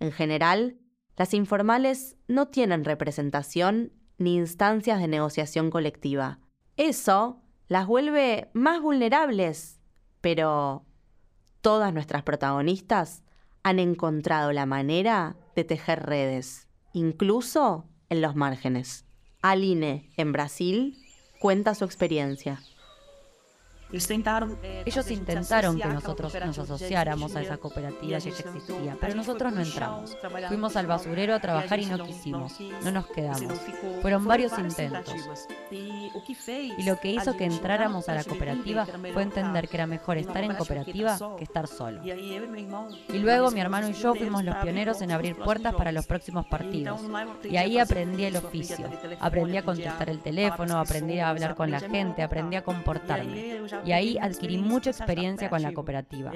En 0.00 0.12
general, 0.12 0.78
las 1.16 1.32
informales 1.32 2.16
no 2.28 2.48
tienen 2.48 2.84
representación 2.84 3.92
ni 4.18 4.36
instancias 4.36 5.00
de 5.00 5.08
negociación 5.08 5.70
colectiva. 5.70 6.40
Eso 6.76 7.42
las 7.68 7.86
vuelve 7.86 8.50
más 8.52 8.80
vulnerables, 8.80 9.80
pero 10.20 10.84
todas 11.60 11.92
nuestras 11.92 12.22
protagonistas 12.22 13.22
han 13.62 13.78
encontrado 13.78 14.52
la 14.52 14.66
manera 14.66 15.36
de 15.56 15.64
tejer 15.64 16.04
redes, 16.06 16.68
incluso 16.92 17.88
en 18.08 18.20
los 18.22 18.36
márgenes. 18.36 19.04
Aline, 19.42 20.10
en 20.16 20.32
Brasil, 20.32 20.96
cuenta 21.40 21.74
su 21.74 21.84
experiencia. 21.84 22.60
Ellos 23.92 25.10
intentaron 25.10 25.78
que 25.78 25.88
nosotros 25.88 26.34
nos 26.44 26.58
asociáramos 26.58 27.36
a 27.36 27.42
esa 27.42 27.56
cooperativa 27.56 28.18
que 28.18 28.30
ya 28.30 28.30
existía, 28.30 28.96
pero 29.00 29.14
nosotros 29.14 29.52
no 29.52 29.62
entramos. 29.62 30.16
Fuimos 30.48 30.76
al 30.76 30.86
basurero 30.86 31.34
a 31.34 31.40
trabajar 31.40 31.78
y 31.78 31.86
no 31.86 32.04
quisimos, 32.04 32.58
no 32.82 32.90
nos 32.90 33.06
quedamos. 33.06 33.54
Fueron 34.02 34.24
varios 34.24 34.58
intentos. 34.58 35.14
Y 35.70 36.82
lo 36.84 36.98
que 36.98 37.12
hizo 37.12 37.36
que 37.36 37.44
entráramos 37.44 38.08
a 38.08 38.14
la 38.14 38.24
cooperativa 38.24 38.86
fue 39.12 39.22
entender 39.22 39.68
que 39.68 39.76
era 39.76 39.86
mejor 39.86 40.18
estar 40.18 40.42
en 40.42 40.54
cooperativa 40.54 41.18
que 41.38 41.44
estar 41.44 41.68
solo. 41.68 42.02
Y 42.04 43.18
luego 43.18 43.50
mi 43.50 43.60
hermano 43.60 43.88
y 43.88 43.92
yo 43.92 44.14
fuimos 44.14 44.44
los 44.44 44.56
pioneros 44.56 45.00
en 45.02 45.12
abrir 45.12 45.36
puertas 45.36 45.74
para 45.74 45.92
los 45.92 46.06
próximos 46.06 46.46
partidos. 46.46 47.00
Y 47.44 47.56
ahí 47.56 47.78
aprendí 47.78 48.24
el 48.24 48.36
oficio, 48.36 48.90
aprendí 49.20 49.56
a 49.56 49.62
contestar 49.62 50.10
el 50.10 50.20
teléfono, 50.20 50.78
aprendí 50.78 51.20
a 51.20 51.28
hablar 51.28 51.54
con 51.54 51.70
la 51.70 51.80
gente, 51.80 52.22
aprendí 52.22 52.56
a 52.56 52.64
comportarme 52.64 53.66
y 53.84 53.92
ahí 53.92 54.18
adquirí 54.20 54.58
mucha 54.58 54.90
experiencia 54.90 55.48
con 55.50 55.62
la 55.62 55.72
cooperativa. 55.72 56.32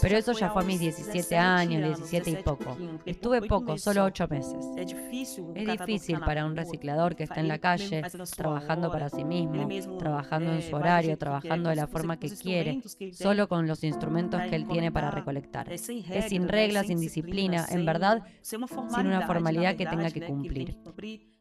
Pero 0.00 0.16
eso 0.16 0.32
ya 0.32 0.50
fue 0.50 0.62
a 0.62 0.64
mis 0.64 0.80
17 0.80 1.36
años, 1.36 1.98
17 1.98 2.30
y 2.30 2.36
poco. 2.42 2.76
Estuve 3.04 3.42
poco, 3.42 3.78
solo 3.78 4.04
8 4.04 4.28
meses. 4.28 4.66
Es 4.76 5.66
difícil 5.66 6.20
para 6.20 6.44
un 6.44 6.56
reciclador 6.56 7.16
que 7.16 7.24
está 7.24 7.40
en 7.40 7.48
la 7.48 7.58
calle, 7.58 8.02
trabajando 8.36 8.90
para 8.90 9.08
sí 9.08 9.24
mismo, 9.24 9.68
trabajando 9.98 10.52
en 10.52 10.62
su 10.62 10.76
horario, 10.76 11.16
trabajando 11.18 11.70
de 11.70 11.76
la 11.76 11.86
forma 11.86 12.18
que 12.18 12.30
quiere, 12.30 12.80
solo 13.12 13.48
con 13.48 13.66
los 13.66 13.84
instrumentos 13.84 14.40
que 14.42 14.56
él 14.56 14.66
tiene 14.66 14.92
para 14.92 15.10
recolectar. 15.10 15.72
Es 15.72 15.86
sin 16.28 16.48
reglas, 16.48 16.86
sin 16.86 17.00
disciplina, 17.00 17.66
en 17.70 17.84
verdad, 17.84 18.22
sin 18.42 18.62
una 19.06 19.26
formalidad 19.26 19.76
que 19.76 19.86
tenga 19.86 20.10
que 20.10 20.22
cumplir. 20.22 20.76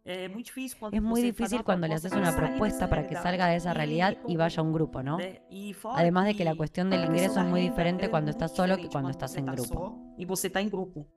Es 0.08 1.02
muy 1.02 1.22
difícil 1.22 1.66
cuando 1.66 1.86
le 1.86 1.96
haces 1.96 2.14
una 2.14 2.34
propuesta 2.34 2.90
para 2.90 3.06
que 3.06 3.16
salga 3.16 3.48
de 3.48 3.58
esa 3.58 3.74
realidad 3.74 4.16
y 4.26 4.38
vaya 4.38 4.62
a 4.62 4.64
un 4.64 4.72
grupo, 4.72 5.04
¿no? 5.04 5.18
Además 5.96 6.28
de 6.28 6.36
que 6.36 6.46
la 6.46 6.56
cuestión 6.56 6.90
del 6.90 7.04
ingreso 7.04 7.42
es 7.42 7.46
muy 7.46 7.60
diferente 7.60 8.10
cuando 8.10 8.32
estás 8.32 8.56
solo 8.56 8.78
que 8.78 8.88
cuando 8.88 9.10
estás 9.10 9.36
en 9.36 9.48
grupo. 9.48 10.00
Y 10.18 10.24
vos 10.24 10.46
estás 10.46 10.64
en 10.64 10.70
grupo. 10.70 11.08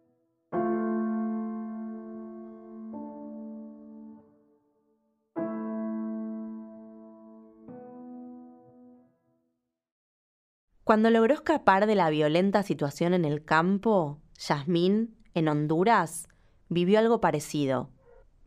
Cuando 10.82 11.10
logró 11.10 11.34
escapar 11.34 11.86
de 11.86 11.94
la 11.94 12.10
violenta 12.10 12.64
situación 12.64 13.14
en 13.14 13.24
el 13.24 13.44
campo, 13.44 14.20
Yasmín, 14.36 15.16
en 15.34 15.46
Honduras, 15.46 16.26
vivió 16.68 16.98
algo 16.98 17.20
parecido. 17.20 17.90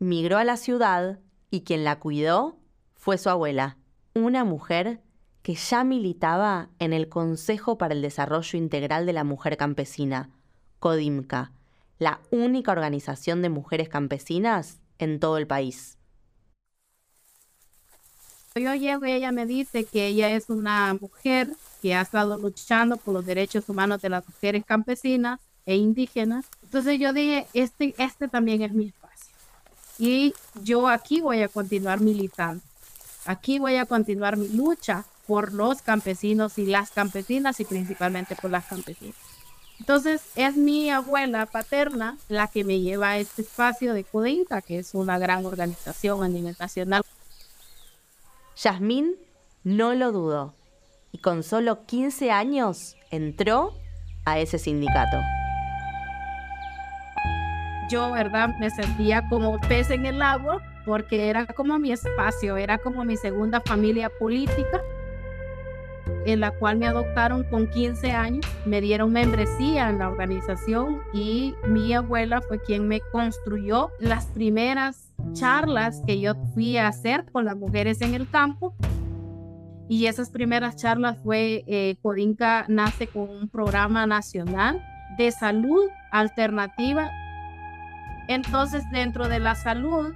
Migró 0.03 0.37
a 0.37 0.43
la 0.43 0.57
ciudad 0.57 1.19
y 1.49 1.61
quien 1.61 1.85
la 1.85 1.97
cuidó 1.97 2.57
fue 2.93 3.17
su 3.17 3.29
abuela, 3.29 3.77
una 4.13 4.43
mujer 4.43 4.99
que 5.43 5.55
ya 5.55 5.85
militaba 5.85 6.67
en 6.79 6.91
el 6.91 7.07
Consejo 7.07 7.77
para 7.77 7.93
el 7.93 8.01
Desarrollo 8.01 8.59
Integral 8.59 9.05
de 9.05 9.13
la 9.13 9.23
Mujer 9.23 9.55
Campesina, 9.55 10.29
CODIMCA, 10.79 11.53
la 11.99 12.19
única 12.31 12.73
organización 12.73 13.41
de 13.41 13.47
mujeres 13.47 13.87
campesinas 13.87 14.81
en 14.99 15.21
todo 15.21 15.37
el 15.37 15.47
país. 15.47 15.97
Yo 18.55 18.75
llego 18.75 19.05
y 19.05 19.13
ella 19.13 19.31
me 19.31 19.45
dice 19.45 19.85
que 19.85 20.07
ella 20.07 20.31
es 20.31 20.49
una 20.49 20.97
mujer 20.99 21.47
que 21.81 21.95
ha 21.95 22.01
estado 22.01 22.37
luchando 22.37 22.97
por 22.97 23.13
los 23.13 23.25
derechos 23.25 23.69
humanos 23.69 24.01
de 24.01 24.09
las 24.09 24.27
mujeres 24.27 24.65
campesinas 24.65 25.39
e 25.65 25.77
indígenas. 25.77 26.45
Entonces 26.61 26.99
yo 26.99 27.13
dije, 27.13 27.47
este, 27.53 27.95
este 27.97 28.27
también 28.27 28.63
es. 28.63 28.93
Y 29.97 30.33
yo 30.63 30.87
aquí 30.87 31.21
voy 31.21 31.41
a 31.41 31.47
continuar 31.47 31.99
militando. 31.99 32.63
Aquí 33.25 33.59
voy 33.59 33.77
a 33.77 33.85
continuar 33.85 34.37
mi 34.37 34.49
lucha 34.49 35.05
por 35.27 35.53
los 35.53 35.81
campesinos 35.81 36.57
y 36.57 36.65
las 36.65 36.91
campesinas 36.91 37.59
y 37.59 37.65
principalmente 37.65 38.35
por 38.35 38.51
las 38.51 38.65
campesinas. 38.65 39.15
Entonces 39.79 40.21
es 40.35 40.55
mi 40.55 40.89
abuela 40.89 41.45
paterna 41.45 42.17
la 42.29 42.47
que 42.47 42.63
me 42.63 42.79
lleva 42.79 43.11
a 43.11 43.17
este 43.17 43.41
espacio 43.41 43.93
de 43.93 44.03
Codinta, 44.03 44.61
que 44.61 44.79
es 44.79 44.93
una 44.93 45.17
gran 45.17 45.45
organización 45.45 46.23
a 46.23 46.27
nivel 46.27 46.55
nacional. 46.59 47.03
Yasmín 48.55 49.15
no 49.63 49.93
lo 49.93 50.11
dudó 50.11 50.53
y 51.11 51.17
con 51.19 51.43
solo 51.43 51.85
15 51.85 52.31
años 52.31 52.95
entró 53.11 53.73
a 54.25 54.39
ese 54.39 54.57
sindicato. 54.57 55.17
Yo, 57.89 58.11
¿verdad? 58.11 58.55
Me 58.59 58.69
sentía 58.69 59.27
como 59.29 59.59
pez 59.61 59.89
en 59.89 60.05
el 60.05 60.21
agua 60.21 60.61
porque 60.85 61.29
era 61.29 61.45
como 61.45 61.79
mi 61.79 61.91
espacio, 61.91 62.57
era 62.57 62.77
como 62.77 63.05
mi 63.05 63.17
segunda 63.17 63.61
familia 63.61 64.09
política 64.19 64.81
en 66.25 66.39
la 66.39 66.51
cual 66.51 66.77
me 66.77 66.87
adoptaron 66.87 67.43
con 67.43 67.67
15 67.67 68.11
años, 68.11 68.45
me 68.65 68.81
dieron 68.81 69.11
membresía 69.11 69.89
en 69.89 69.99
la 69.99 70.09
organización 70.09 71.01
y 71.13 71.55
mi 71.67 71.93
abuela 71.93 72.41
fue 72.41 72.61
quien 72.61 72.87
me 72.87 73.01
construyó 73.11 73.91
las 73.99 74.25
primeras 74.27 75.13
charlas 75.33 76.01
que 76.05 76.19
yo 76.19 76.35
fui 76.53 76.77
a 76.77 76.87
hacer 76.87 77.25
con 77.31 77.45
las 77.45 77.55
mujeres 77.55 78.01
en 78.01 78.13
el 78.13 78.29
campo. 78.29 78.75
Y 79.89 80.07
esas 80.07 80.29
primeras 80.29 80.77
charlas 80.77 81.17
fue, 81.23 81.63
eh, 81.67 81.97
Codinca 82.01 82.65
nace 82.69 83.07
con 83.07 83.29
un 83.29 83.49
programa 83.49 84.07
nacional 84.07 84.81
de 85.17 85.31
salud 85.31 85.83
alternativa. 86.11 87.11
Entonces, 88.27 88.83
dentro 88.91 89.27
de 89.27 89.39
la 89.39 89.55
salud, 89.55 90.13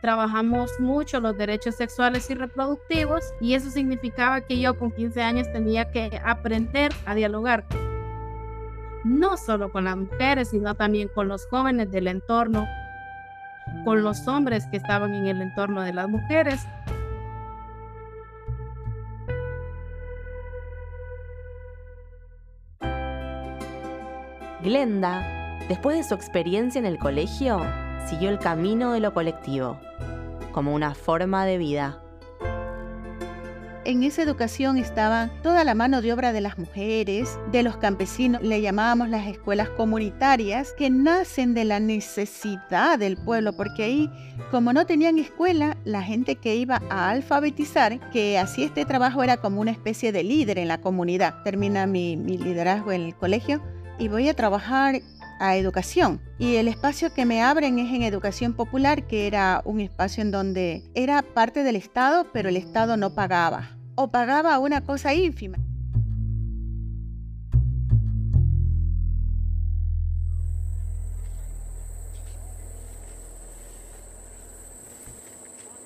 trabajamos 0.00 0.70
mucho 0.80 1.20
los 1.20 1.36
derechos 1.36 1.76
sexuales 1.76 2.30
y 2.30 2.34
reproductivos 2.34 3.22
y 3.40 3.54
eso 3.54 3.70
significaba 3.70 4.40
que 4.40 4.58
yo 4.58 4.78
con 4.78 4.90
15 4.92 5.22
años 5.22 5.52
tenía 5.52 5.90
que 5.90 6.20
aprender 6.24 6.92
a 7.04 7.14
dialogar 7.14 7.66
no 9.04 9.36
solo 9.36 9.72
con 9.72 9.84
las 9.84 9.96
mujeres, 9.96 10.50
sino 10.50 10.74
también 10.74 11.08
con 11.08 11.28
los 11.28 11.46
jóvenes 11.46 11.90
del 11.90 12.06
entorno, 12.06 12.66
con 13.84 14.02
los 14.02 14.26
hombres 14.28 14.66
que 14.66 14.76
estaban 14.76 15.14
en 15.14 15.26
el 15.26 15.42
entorno 15.42 15.82
de 15.82 15.92
las 15.92 16.08
mujeres. 16.08 16.66
Glenda, 24.62 25.39
después 25.70 25.96
de 25.96 26.02
su 26.02 26.14
experiencia 26.14 26.80
en 26.80 26.84
el 26.84 26.98
colegio, 26.98 27.64
siguió 28.08 28.28
el 28.28 28.40
camino 28.40 28.90
de 28.90 28.98
lo 28.98 29.14
colectivo 29.14 29.78
como 30.50 30.74
una 30.74 30.96
forma 30.96 31.46
de 31.46 31.58
vida. 31.58 32.02
En 33.84 34.02
esa 34.02 34.22
educación 34.22 34.78
estaba 34.78 35.30
toda 35.44 35.62
la 35.62 35.76
mano 35.76 36.02
de 36.02 36.12
obra 36.12 36.32
de 36.32 36.40
las 36.40 36.58
mujeres, 36.58 37.38
de 37.52 37.62
los 37.62 37.76
campesinos, 37.76 38.42
le 38.42 38.60
llamábamos 38.60 39.10
las 39.10 39.28
escuelas 39.28 39.68
comunitarias, 39.70 40.72
que 40.76 40.90
nacen 40.90 41.54
de 41.54 41.64
la 41.64 41.78
necesidad 41.78 42.98
del 42.98 43.16
pueblo, 43.16 43.52
porque 43.52 43.84
ahí, 43.84 44.10
como 44.50 44.72
no 44.72 44.86
tenían 44.86 45.18
escuela, 45.18 45.76
la 45.84 46.02
gente 46.02 46.34
que 46.34 46.56
iba 46.56 46.82
a 46.90 47.10
alfabetizar, 47.10 48.10
que 48.10 48.40
hacía 48.40 48.66
este 48.66 48.84
trabajo 48.84 49.22
era 49.22 49.36
como 49.36 49.60
una 49.60 49.70
especie 49.70 50.10
de 50.10 50.24
líder 50.24 50.58
en 50.58 50.66
la 50.66 50.80
comunidad. 50.80 51.44
Termina 51.44 51.86
mi, 51.86 52.16
mi 52.16 52.38
liderazgo 52.38 52.90
en 52.90 53.02
el 53.02 53.14
colegio 53.14 53.62
y 54.00 54.08
voy 54.08 54.28
a 54.28 54.34
trabajar 54.34 55.00
a 55.40 55.56
educación. 55.56 56.20
Y 56.38 56.56
el 56.56 56.68
espacio 56.68 57.12
que 57.12 57.24
me 57.24 57.42
abren 57.42 57.80
es 57.80 57.92
en 57.92 58.02
educación 58.02 58.52
popular, 58.52 59.08
que 59.08 59.26
era 59.26 59.62
un 59.64 59.80
espacio 59.80 60.22
en 60.22 60.30
donde 60.30 60.84
era 60.94 61.22
parte 61.22 61.64
del 61.64 61.74
Estado, 61.74 62.26
pero 62.32 62.48
el 62.48 62.56
Estado 62.56 62.96
no 62.96 63.14
pagaba. 63.14 63.76
O 63.96 64.08
pagaba 64.08 64.58
una 64.60 64.82
cosa 64.82 65.12
ínfima. 65.14 65.58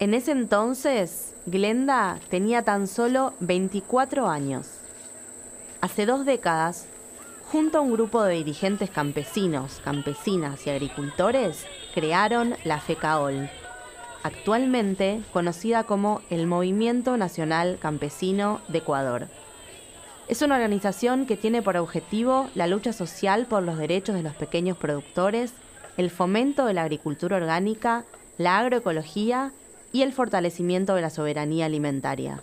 En 0.01 0.12
ese 0.12 0.33
entonces, 0.33 1.35
Glenda 1.47 2.19
tenía 2.29 2.62
tan 2.62 2.88
solo 2.88 3.33
24 3.40 4.29
años. 4.29 4.67
Hace 5.81 6.05
dos 6.05 6.27
décadas 6.27 6.87
junto 7.55 7.79
a 7.79 7.83
un 7.83 7.93
grupo 7.93 8.21
de 8.25 8.35
dirigentes 8.35 8.90
campesinos, 8.90 9.81
campesinas 9.85 10.67
y 10.67 10.71
agricultores, 10.71 11.64
crearon 11.95 12.57
la 12.64 12.81
FECAOL, 12.81 13.49
actualmente 14.25 15.21
conocida 15.33 15.85
como 15.85 16.21
el 16.31 16.49
Movimiento 16.49 17.17
Nacional 17.17 17.79
Campesino 17.81 18.61
de 18.67 18.79
Ecuador. 18.79 19.29
Es 20.27 20.43
una 20.43 20.57
organización 20.57 21.27
que 21.27 21.37
tiene 21.37 21.62
por 21.62 21.77
objetivo 21.77 22.51
la 22.57 22.67
lucha 22.67 22.93
social 22.93 23.47
por 23.47 23.62
los 23.62 23.79
derechos 23.79 24.17
de 24.17 24.25
los 24.25 24.35
pequeños 24.35 24.77
productores, 24.77 25.53
el 25.97 26.11
fomento 26.11 26.67
de 26.67 26.75
la 26.75 26.83
agricultura 26.83 27.37
orgánica, 27.37 28.05
la 28.37 28.59
agroecología 28.59 29.53
y 29.93 30.03
el 30.03 30.12
fortalecimiento 30.12 30.97
de 30.97 31.03
la 31.03 31.11
soberanía 31.11 31.67
alimentaria. 31.67 32.43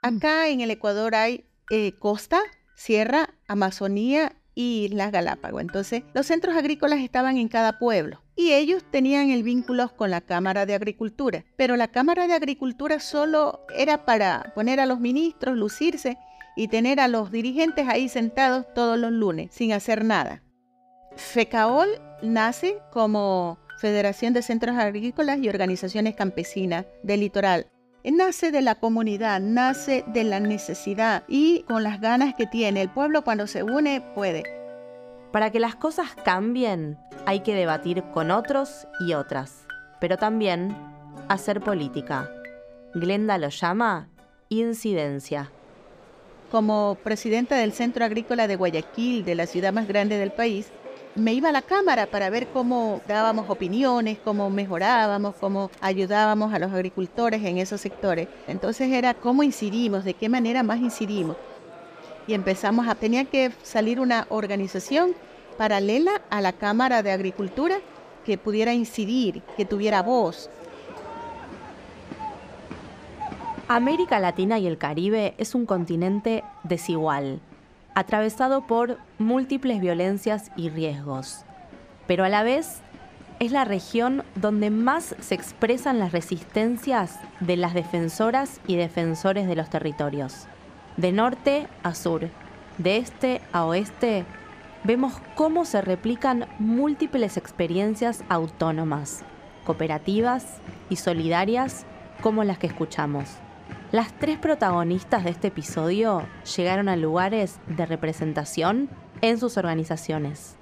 Acá 0.00 0.48
en 0.48 0.62
el 0.62 0.70
Ecuador 0.70 1.14
hay 1.14 1.44
eh, 1.70 1.92
costa, 1.98 2.40
sierra, 2.74 3.30
Amazonía 3.46 4.32
y 4.54 4.88
las 4.88 5.12
Galápagos. 5.12 5.62
Entonces, 5.62 6.02
los 6.14 6.26
centros 6.26 6.56
agrícolas 6.56 7.00
estaban 7.00 7.36
en 7.36 7.48
cada 7.48 7.78
pueblo 7.78 8.22
y 8.34 8.52
ellos 8.52 8.82
tenían 8.90 9.30
el 9.30 9.42
vínculo 9.42 9.94
con 9.96 10.10
la 10.10 10.20
Cámara 10.20 10.66
de 10.66 10.74
Agricultura. 10.74 11.44
Pero 11.56 11.76
la 11.76 11.88
Cámara 11.88 12.26
de 12.26 12.34
Agricultura 12.34 12.98
solo 13.00 13.66
era 13.76 14.04
para 14.04 14.52
poner 14.54 14.80
a 14.80 14.86
los 14.86 15.00
ministros, 15.00 15.56
lucirse 15.56 16.18
y 16.56 16.68
tener 16.68 16.98
a 16.98 17.08
los 17.08 17.30
dirigentes 17.30 17.86
ahí 17.88 18.08
sentados 18.08 18.66
todos 18.74 18.98
los 18.98 19.12
lunes 19.12 19.50
sin 19.52 19.72
hacer 19.72 20.04
nada. 20.04 20.42
FECAOL 21.16 21.88
nace 22.22 22.78
como 22.92 23.58
Federación 23.78 24.32
de 24.32 24.42
Centros 24.42 24.76
Agrícolas 24.76 25.38
y 25.38 25.48
Organizaciones 25.48 26.16
Campesinas 26.16 26.86
del 27.04 27.20
Litoral 27.20 27.68
nace 28.12 28.50
de 28.50 28.62
la 28.62 28.74
comunidad, 28.74 29.40
nace 29.40 30.04
de 30.08 30.24
la 30.24 30.40
necesidad 30.40 31.24
y 31.28 31.62
con 31.62 31.82
las 31.82 32.00
ganas 32.00 32.34
que 32.34 32.46
tiene. 32.46 32.82
El 32.82 32.88
pueblo 32.88 33.22
cuando 33.22 33.46
se 33.46 33.62
une 33.62 34.00
puede. 34.14 34.44
Para 35.32 35.50
que 35.50 35.60
las 35.60 35.76
cosas 35.76 36.14
cambien 36.24 36.98
hay 37.26 37.40
que 37.40 37.54
debatir 37.54 38.02
con 38.14 38.30
otros 38.30 38.86
y 39.00 39.12
otras, 39.12 39.66
pero 40.00 40.16
también 40.16 40.74
hacer 41.28 41.60
política. 41.60 42.30
Glenda 42.94 43.36
lo 43.36 43.50
llama 43.50 44.08
incidencia. 44.48 45.50
Como 46.50 46.96
presidenta 47.04 47.56
del 47.56 47.72
Centro 47.72 48.04
Agrícola 48.04 48.48
de 48.48 48.56
Guayaquil, 48.56 49.24
de 49.24 49.34
la 49.34 49.46
ciudad 49.46 49.72
más 49.72 49.86
grande 49.86 50.16
del 50.16 50.32
país, 50.32 50.72
me 51.18 51.32
iba 51.32 51.48
a 51.48 51.52
la 51.52 51.62
cámara 51.62 52.06
para 52.06 52.30
ver 52.30 52.48
cómo 52.48 53.00
dábamos 53.06 53.50
opiniones, 53.50 54.18
cómo 54.22 54.50
mejorábamos, 54.50 55.34
cómo 55.36 55.70
ayudábamos 55.80 56.52
a 56.52 56.58
los 56.58 56.72
agricultores 56.72 57.44
en 57.44 57.58
esos 57.58 57.80
sectores. 57.80 58.28
Entonces 58.46 58.90
era 58.92 59.14
cómo 59.14 59.42
incidimos, 59.42 60.04
de 60.04 60.14
qué 60.14 60.28
manera 60.28 60.62
más 60.62 60.80
incidimos. 60.80 61.36
Y 62.26 62.34
empezamos 62.34 62.86
a, 62.88 62.94
tenía 62.94 63.24
que 63.24 63.52
salir 63.62 64.00
una 64.00 64.26
organización 64.28 65.14
paralela 65.56 66.22
a 66.30 66.40
la 66.40 66.52
Cámara 66.52 67.02
de 67.02 67.12
Agricultura 67.12 67.78
que 68.24 68.38
pudiera 68.38 68.74
incidir, 68.74 69.42
que 69.56 69.64
tuviera 69.64 70.02
voz. 70.02 70.50
América 73.66 74.18
Latina 74.18 74.58
y 74.58 74.66
el 74.66 74.78
Caribe 74.78 75.34
es 75.36 75.54
un 75.54 75.66
continente 75.66 76.44
desigual 76.64 77.40
atravesado 77.98 78.60
por 78.60 78.98
múltiples 79.18 79.80
violencias 79.80 80.52
y 80.54 80.70
riesgos, 80.70 81.44
pero 82.06 82.22
a 82.22 82.28
la 82.28 82.44
vez 82.44 82.80
es 83.40 83.50
la 83.50 83.64
región 83.64 84.22
donde 84.36 84.70
más 84.70 85.16
se 85.18 85.34
expresan 85.34 85.98
las 85.98 86.12
resistencias 86.12 87.18
de 87.40 87.56
las 87.56 87.74
defensoras 87.74 88.60
y 88.68 88.76
defensores 88.76 89.48
de 89.48 89.56
los 89.56 89.68
territorios. 89.68 90.46
De 90.96 91.10
norte 91.10 91.66
a 91.82 91.96
sur, 91.96 92.28
de 92.78 92.98
este 92.98 93.40
a 93.52 93.64
oeste, 93.64 94.24
vemos 94.84 95.14
cómo 95.34 95.64
se 95.64 95.82
replican 95.82 96.46
múltiples 96.60 97.36
experiencias 97.36 98.22
autónomas, 98.28 99.22
cooperativas 99.64 100.58
y 100.88 100.96
solidarias 100.96 101.84
como 102.22 102.44
las 102.44 102.58
que 102.58 102.68
escuchamos. 102.68 103.28
Las 103.90 104.12
tres 104.18 104.36
protagonistas 104.36 105.24
de 105.24 105.30
este 105.30 105.48
episodio 105.48 106.22
llegaron 106.56 106.90
a 106.90 106.96
lugares 106.96 107.58
de 107.68 107.86
representación 107.86 108.90
en 109.22 109.38
sus 109.38 109.56
organizaciones. 109.56 110.56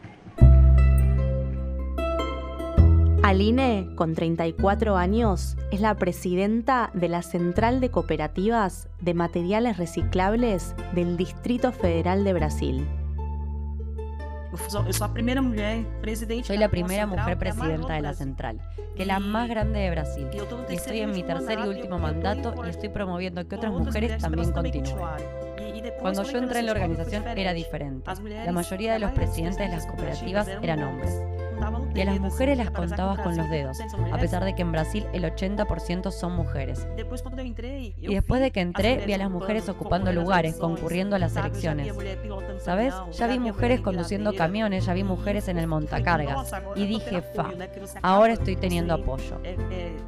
Aline, 3.24 3.88
con 3.96 4.14
34 4.14 4.96
años, 4.96 5.56
es 5.72 5.80
la 5.80 5.96
presidenta 5.96 6.92
de 6.94 7.08
la 7.08 7.22
Central 7.22 7.80
de 7.80 7.90
Cooperativas 7.90 8.88
de 9.00 9.14
Materiales 9.14 9.76
Reciclables 9.76 10.76
del 10.94 11.16
Distrito 11.16 11.72
Federal 11.72 12.22
de 12.22 12.32
Brasil. 12.32 12.86
Soy 16.44 16.56
la 16.58 16.68
primera 16.68 17.06
mujer 17.06 17.38
presidenta 17.38 17.94
de 17.94 18.00
la 18.00 18.14
central, 18.14 18.60
que 18.94 19.02
es 19.02 19.08
la 19.08 19.18
más 19.18 19.48
grande 19.48 19.80
de 19.80 19.90
Brasil. 19.90 20.28
Y 20.68 20.74
estoy 20.74 21.00
en 21.00 21.10
mi 21.10 21.22
tercer 21.22 21.58
y 21.58 21.68
último 21.68 21.98
mandato 21.98 22.54
y 22.64 22.70
estoy 22.70 22.88
promoviendo 22.88 23.46
que 23.46 23.56
otras 23.56 23.72
mujeres 23.72 24.18
también 24.18 24.52
continúen. 24.52 24.96
Cuando 26.00 26.22
yo 26.24 26.38
entré 26.38 26.60
en 26.60 26.66
la 26.66 26.72
organización 26.72 27.26
era 27.36 27.52
diferente. 27.52 28.10
La 28.44 28.52
mayoría 28.52 28.92
de 28.94 28.98
los 28.98 29.12
presidentes 29.12 29.58
de 29.58 29.68
las 29.68 29.86
cooperativas 29.86 30.48
eran 30.62 30.82
hombres 30.82 31.20
y 31.94 32.00
a 32.00 32.04
las 32.04 32.20
mujeres 32.20 32.58
las 32.58 32.70
contabas 32.70 33.20
con 33.20 33.36
los 33.36 33.48
dedos, 33.48 33.78
a 34.12 34.18
pesar 34.18 34.44
de 34.44 34.54
que 34.54 34.62
en 34.62 34.72
Brasil 34.72 35.06
el 35.12 35.24
80% 35.24 36.10
son 36.10 36.34
mujeres. 36.36 36.86
Y 38.00 38.14
después 38.14 38.40
de 38.40 38.50
que 38.50 38.60
entré, 38.60 39.04
vi 39.06 39.12
a 39.12 39.18
las 39.18 39.30
mujeres 39.30 39.68
ocupando 39.68 40.12
lugares, 40.12 40.56
concurriendo 40.56 41.16
a 41.16 41.18
las 41.18 41.36
elecciones. 41.36 41.94
¿Sabes? 42.60 42.94
Ya 43.12 43.26
vi 43.26 43.38
mujeres 43.38 43.80
conduciendo 43.80 44.34
camiones, 44.34 44.86
ya 44.86 44.94
vi 44.94 45.04
mujeres 45.04 45.48
en 45.48 45.58
el 45.58 45.66
montacargas. 45.66 46.52
Y 46.74 46.86
dije, 46.86 47.22
fa, 47.22 47.50
ahora 48.02 48.34
estoy 48.34 48.56
teniendo 48.56 48.94
apoyo. 48.94 49.40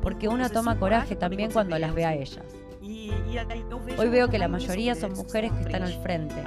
Porque 0.03 0.29
uno 0.29 0.49
toma 0.51 0.79
coraje 0.79 1.17
también 1.17 1.51
cuando 1.51 1.79
las 1.79 1.95
ve 1.95 2.05
a 2.05 2.15
ellas. 2.15 2.45
Hoy 3.99 4.09
veo 4.09 4.29
que 4.29 4.39
la 4.39 4.49
mayoría 4.49 4.95
son 4.95 5.13
mujeres 5.13 5.53
que 5.53 5.63
están 5.63 5.83
al 5.83 5.93
frente, 6.03 6.43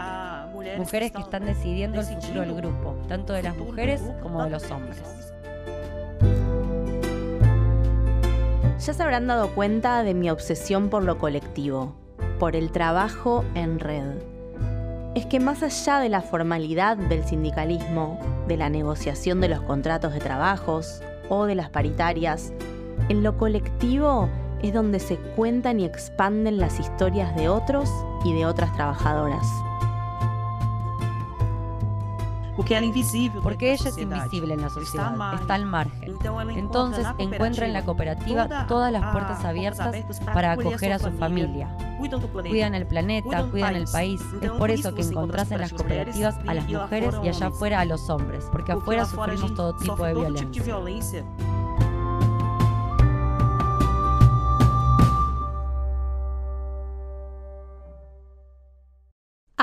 mujeres 0.78 1.12
que 1.12 1.22
están 1.22 1.46
decidiendo 1.46 2.00
el 2.00 2.06
futuro 2.06 2.42
del 2.42 2.54
grupo, 2.56 2.96
tanto 3.08 3.34
de 3.34 3.44
las 3.44 3.58
mujeres 3.58 4.02
como 4.22 4.44
de 4.44 4.50
los 4.50 4.70
hombres. 4.72 5.02
Ya 8.86 8.94
se 8.94 9.04
habrán 9.04 9.28
dado 9.28 9.50
cuenta 9.50 10.02
de 10.02 10.16
mi 10.16 10.32
obsesión 10.32 10.90
por 10.90 11.04
lo 11.04 11.20
colectivo, 11.20 11.94
por 12.40 12.56
el 12.56 12.72
trabajo 12.72 13.46
en 13.54 13.80
red. 13.80 14.16
Es 15.14 15.28
que 15.28 15.40
más 15.40 15.62
allá 15.62 16.00
de 16.00 16.10
la 16.10 16.22
formalidad 16.22 16.98
del 16.98 17.24
sindicalismo, 17.24 18.20
de 18.48 18.58
la 18.58 18.70
negociación 18.70 19.40
de 19.40 19.50
los 19.50 19.62
contratos 19.62 20.14
de 20.14 20.20
trabajos 20.20 21.04
o 21.30 21.46
de 21.46 21.54
las 21.54 21.70
paritarias, 21.70 22.54
en 23.10 23.22
lo 23.22 23.38
colectivo 23.38 24.30
es 24.64 24.74
donde 24.74 25.00
se 25.00 25.18
cuentan 25.36 25.80
y 25.80 25.86
expanden 25.86 26.58
las 26.58 26.80
historias 26.80 27.36
de 27.36 27.50
otros 27.50 27.90
y 28.24 28.34
de 28.34 28.46
otras 28.46 28.74
trabajadoras. 28.76 29.46
Porque 33.42 33.74
ella 33.74 33.90
es 33.90 33.98
invisible 33.98 34.54
en 34.54 34.62
la 34.62 34.70
sociedad, 34.70 35.14
está 35.40 35.54
al 35.56 35.66
margen. 35.66 36.16
Entonces 36.58 37.06
encuentra 37.18 37.66
en 37.66 37.74
la 37.74 37.84
cooperativa 37.86 38.66
todas 38.68 38.92
las 38.92 39.12
puertas 39.12 39.44
abiertas 39.46 39.96
para 40.34 40.52
acoger 40.54 40.94
a 40.94 41.00
su 41.00 41.12
familia. 41.12 41.76
Cuidan 42.52 42.74
el 42.76 42.88
planeta, 42.88 43.44
cuidan 43.52 43.76
el 43.76 43.86
país. 43.92 44.22
Es 44.42 44.50
por 44.52 44.72
eso 44.72 44.94
que 44.96 45.02
encontrás 45.12 45.52
en 45.52 45.60
las 45.62 45.72
cooperativas 45.74 46.36
a 46.48 46.54
las 46.54 46.68
mujeres 46.68 47.16
y 47.24 47.28
allá 47.30 47.48
afuera 47.48 47.80
a 47.82 47.86
los 47.86 48.10
hombres, 48.10 48.46
porque 48.52 48.72
afuera 48.72 49.06
sufrimos 49.06 49.54
todo 49.56 49.76
tipo 49.76 50.04
de 50.04 50.14
violencia. 50.14 50.64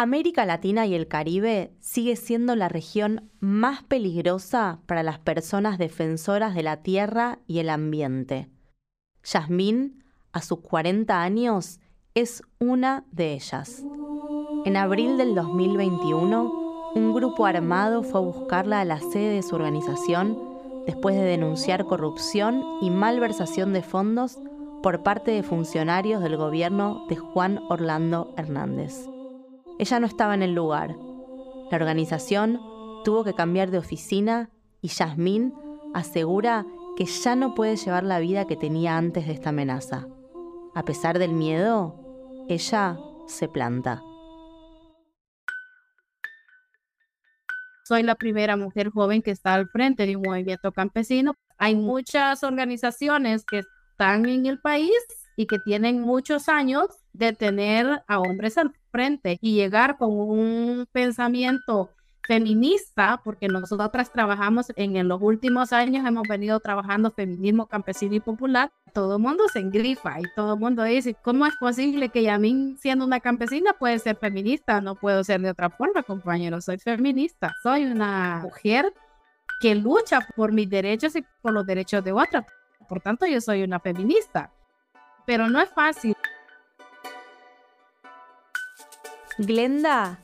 América 0.00 0.46
Latina 0.46 0.86
y 0.86 0.94
el 0.94 1.08
Caribe 1.08 1.72
sigue 1.80 2.14
siendo 2.14 2.54
la 2.54 2.68
región 2.68 3.32
más 3.40 3.82
peligrosa 3.82 4.78
para 4.86 5.02
las 5.02 5.18
personas 5.18 5.76
defensoras 5.76 6.54
de 6.54 6.62
la 6.62 6.84
tierra 6.84 7.40
y 7.48 7.58
el 7.58 7.68
ambiente. 7.68 8.48
Yasmín, 9.24 10.04
a 10.30 10.40
sus 10.40 10.60
40 10.60 11.20
años, 11.20 11.80
es 12.14 12.44
una 12.60 13.06
de 13.10 13.32
ellas. 13.32 13.82
En 14.64 14.76
abril 14.76 15.16
del 15.18 15.34
2021, 15.34 16.92
un 16.94 17.12
grupo 17.12 17.44
armado 17.44 18.04
fue 18.04 18.20
a 18.20 18.22
buscarla 18.22 18.80
a 18.82 18.84
la 18.84 19.00
sede 19.00 19.34
de 19.34 19.42
su 19.42 19.56
organización 19.56 20.38
después 20.86 21.16
de 21.16 21.22
denunciar 21.22 21.86
corrupción 21.86 22.62
y 22.80 22.90
malversación 22.90 23.72
de 23.72 23.82
fondos 23.82 24.38
por 24.80 25.02
parte 25.02 25.32
de 25.32 25.42
funcionarios 25.42 26.22
del 26.22 26.36
gobierno 26.36 27.04
de 27.08 27.16
Juan 27.16 27.58
Orlando 27.68 28.32
Hernández. 28.36 29.08
Ella 29.78 30.00
no 30.00 30.06
estaba 30.06 30.34
en 30.34 30.42
el 30.42 30.54
lugar. 30.54 30.96
La 31.70 31.76
organización 31.76 32.60
tuvo 33.04 33.22
que 33.22 33.34
cambiar 33.34 33.70
de 33.70 33.78
oficina 33.78 34.50
y 34.80 34.88
Yasmín 34.88 35.54
asegura 35.94 36.66
que 36.96 37.04
ya 37.04 37.36
no 37.36 37.54
puede 37.54 37.76
llevar 37.76 38.02
la 38.02 38.18
vida 38.18 38.46
que 38.46 38.56
tenía 38.56 38.96
antes 38.96 39.26
de 39.26 39.32
esta 39.32 39.50
amenaza. 39.50 40.08
A 40.74 40.84
pesar 40.84 41.18
del 41.18 41.32
miedo, 41.32 42.44
ella 42.48 42.98
se 43.26 43.48
planta. 43.48 44.02
Soy 47.84 48.02
la 48.02 48.16
primera 48.16 48.56
mujer 48.56 48.90
joven 48.90 49.22
que 49.22 49.30
está 49.30 49.54
al 49.54 49.68
frente 49.68 50.06
de 50.06 50.16
un 50.16 50.22
movimiento 50.22 50.72
campesino. 50.72 51.34
Hay 51.56 51.76
muchas 51.76 52.42
organizaciones 52.42 53.44
que 53.44 53.60
están 53.60 54.26
en 54.26 54.46
el 54.46 54.60
país 54.60 54.92
y 55.36 55.46
que 55.46 55.58
tienen 55.60 56.00
muchos 56.00 56.48
años 56.48 56.86
de 57.12 57.32
tener 57.32 58.02
a 58.06 58.18
hombres 58.18 58.58
al 58.58 58.72
frente 58.90 59.38
y 59.40 59.54
llegar 59.54 59.96
con 59.96 60.10
un 60.10 60.86
pensamiento 60.92 61.90
feminista, 62.28 63.20
porque 63.24 63.48
nosotras 63.48 64.12
trabajamos 64.12 64.66
en, 64.76 65.08
los 65.08 65.22
últimos 65.22 65.72
años, 65.72 66.06
hemos 66.06 66.28
venido 66.28 66.60
trabajando 66.60 67.10
feminismo 67.10 67.66
campesino 67.66 68.16
y 68.16 68.20
popular, 68.20 68.70
todo 68.92 69.16
el 69.16 69.22
mundo 69.22 69.44
se 69.50 69.60
engrifa 69.60 70.20
y 70.20 70.24
todo 70.36 70.52
el 70.52 70.60
mundo 70.60 70.82
dice, 70.82 71.16
¿cómo 71.22 71.46
es 71.46 71.56
posible 71.56 72.10
que 72.10 72.22
Yamin, 72.22 72.76
siendo 72.76 73.06
una 73.06 73.20
campesina, 73.20 73.72
puede 73.72 73.98
ser 73.98 74.16
feminista? 74.16 74.82
No 74.82 74.94
puedo 74.94 75.24
ser 75.24 75.40
de 75.40 75.50
otra 75.50 75.70
forma, 75.70 76.02
compañero, 76.02 76.60
soy 76.60 76.78
feminista, 76.78 77.54
soy 77.62 77.86
una 77.86 78.40
mujer 78.42 78.92
que 79.60 79.74
lucha 79.74 80.20
por 80.36 80.52
mis 80.52 80.68
derechos 80.68 81.16
y 81.16 81.24
por 81.40 81.52
los 81.52 81.64
derechos 81.64 82.04
de 82.04 82.12
otras. 82.12 82.44
Por 82.88 83.00
tanto, 83.00 83.26
yo 83.26 83.40
soy 83.40 83.62
una 83.62 83.80
feminista. 83.80 84.52
Pero 85.26 85.48
no 85.48 85.60
es 85.60 85.68
fácil. 85.70 86.14
Glenda, 89.38 90.18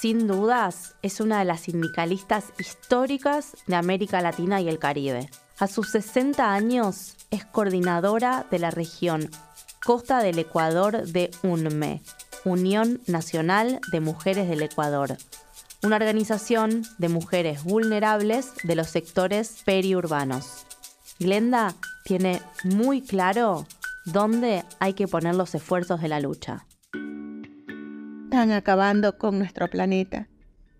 sin 0.00 0.26
dudas, 0.26 0.96
es 1.00 1.20
una 1.20 1.38
de 1.38 1.44
las 1.44 1.60
sindicalistas 1.60 2.46
históricas 2.58 3.56
de 3.68 3.76
América 3.76 4.20
Latina 4.20 4.60
y 4.60 4.68
el 4.68 4.80
Caribe. 4.80 5.30
A 5.60 5.68
sus 5.68 5.90
60 5.90 6.52
años 6.52 7.14
es 7.30 7.44
coordinadora 7.44 8.44
de 8.50 8.58
la 8.58 8.72
región 8.72 9.30
Costa 9.84 10.18
del 10.18 10.40
Ecuador 10.40 11.06
de 11.06 11.30
UNME, 11.44 12.02
Unión 12.44 13.00
Nacional 13.06 13.78
de 13.92 14.00
Mujeres 14.00 14.48
del 14.48 14.62
Ecuador, 14.62 15.16
una 15.84 15.94
organización 15.94 16.82
de 16.98 17.08
mujeres 17.08 17.62
vulnerables 17.62 18.50
de 18.64 18.74
los 18.74 18.88
sectores 18.88 19.62
periurbanos. 19.64 20.66
Glenda 21.20 21.76
tiene 22.02 22.42
muy 22.64 23.00
claro 23.00 23.64
dónde 24.06 24.64
hay 24.80 24.94
que 24.94 25.06
poner 25.06 25.36
los 25.36 25.54
esfuerzos 25.54 26.00
de 26.00 26.08
la 26.08 26.18
lucha 26.18 26.66
están 28.36 28.52
acabando 28.52 29.16
con 29.16 29.38
nuestro 29.38 29.66
planeta. 29.66 30.28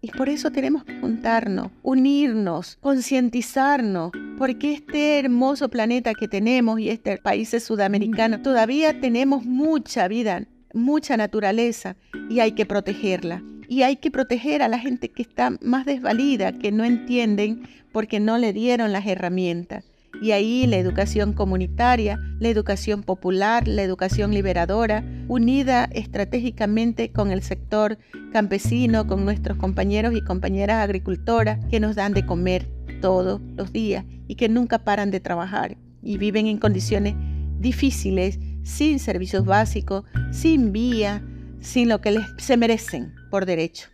Y 0.03 0.11
por 0.11 0.29
eso 0.29 0.51
tenemos 0.51 0.85
que 0.85 1.01
juntarnos, 1.01 1.71
unirnos, 1.83 2.77
concientizarnos, 2.83 4.12
porque 4.37 4.75
este 4.75 5.19
hermoso 5.19 5.71
planeta 5.71 6.12
que 6.12 6.29
tenemos 6.29 6.79
y 6.81 6.90
este 6.90 7.16
país 7.16 7.49
sudamericano, 7.64 8.42
todavía 8.42 9.01
tenemos 9.01 9.47
mucha 9.47 10.07
vida, 10.07 10.42
mucha 10.75 11.16
naturaleza 11.16 11.97
y 12.29 12.40
hay 12.40 12.53
que 12.53 12.66
protegerla. 12.66 13.42
Y 13.69 13.85
hay 13.85 13.97
que 13.97 14.11
proteger 14.11 14.61
a 14.61 14.69
la 14.69 14.79
gente 14.79 15.09
que 15.09 15.23
está 15.23 15.57
más 15.62 15.87
desvalida, 15.87 16.53
que 16.53 16.73
no 16.73 16.85
entienden 16.85 17.66
porque 17.90 18.21
no 18.21 18.37
le 18.37 18.53
dieron 18.53 18.92
las 18.92 19.07
herramientas. 19.07 19.83
Y 20.23 20.33
ahí 20.33 20.67
la 20.67 20.77
educación 20.77 21.33
comunitaria, 21.33 22.19
la 22.39 22.49
educación 22.49 23.03
popular, 23.03 23.69
la 23.69 23.83
educación 23.83 24.33
liberadora, 24.33 25.05
unida 25.29 25.85
estratégicamente 25.93 27.13
con 27.13 27.31
el 27.31 27.43
sector 27.43 27.99
campesino, 28.33 29.07
con 29.07 29.25
nuestros 29.25 29.59
compañeros 29.59 30.15
y 30.15 30.23
compañeras 30.23 30.83
agricultoras 30.83 31.65
que 31.71 31.81
nos 31.81 31.97
dan 31.97 32.13
de 32.13 32.25
comer 32.25 32.69
todos 33.01 33.41
los 33.57 33.73
días 33.73 34.05
y 34.27 34.37
que 34.37 34.49
nunca 34.49 34.79
paran 34.79 35.11
de 35.11 35.21
trabajar 35.21 35.77
y 36.03 36.19
viven 36.19 36.47
en 36.47 36.59
condiciones 36.59 37.15
difíciles, 37.59 38.39
sin 38.63 38.99
servicios 38.99 39.45
básicos, 39.45 40.05
sin 40.31 40.73
vía, 40.73 41.23
sin 41.61 41.89
lo 41.89 42.01
que 42.01 42.13
les, 42.13 42.27
se 42.39 42.57
merecen 42.57 43.15
por 43.31 43.47
derecho. 43.47 43.89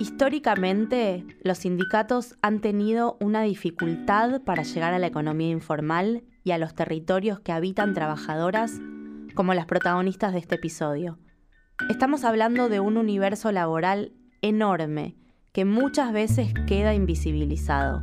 Históricamente, 0.00 1.26
los 1.44 1.58
sindicatos 1.58 2.34
han 2.40 2.62
tenido 2.62 3.18
una 3.20 3.42
dificultad 3.42 4.40
para 4.40 4.62
llegar 4.62 4.94
a 4.94 4.98
la 4.98 5.08
economía 5.08 5.50
informal 5.50 6.24
y 6.42 6.52
a 6.52 6.58
los 6.58 6.74
territorios 6.74 7.40
que 7.40 7.52
habitan 7.52 7.92
trabajadoras 7.92 8.80
como 9.34 9.52
las 9.52 9.66
protagonistas 9.66 10.32
de 10.32 10.38
este 10.38 10.54
episodio. 10.54 11.18
Estamos 11.90 12.24
hablando 12.24 12.70
de 12.70 12.80
un 12.80 12.96
universo 12.96 13.52
laboral 13.52 14.14
enorme 14.40 15.16
que 15.52 15.66
muchas 15.66 16.14
veces 16.14 16.54
queda 16.66 16.94
invisibilizado. 16.94 18.02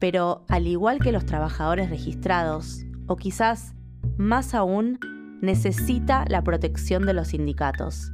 Pero 0.00 0.44
al 0.48 0.66
igual 0.66 0.98
que 0.98 1.12
los 1.12 1.24
trabajadores 1.24 1.88
registrados, 1.88 2.84
o 3.06 3.14
quizás 3.14 3.76
más 4.16 4.56
aún, 4.56 4.98
necesita 5.40 6.24
la 6.26 6.42
protección 6.42 7.06
de 7.06 7.14
los 7.14 7.28
sindicatos 7.28 8.10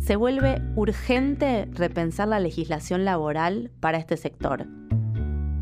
se 0.00 0.16
vuelve 0.16 0.62
urgente 0.76 1.68
repensar 1.72 2.26
la 2.28 2.40
legislación 2.40 3.04
laboral 3.04 3.70
para 3.80 3.98
este 3.98 4.16
sector. 4.16 4.66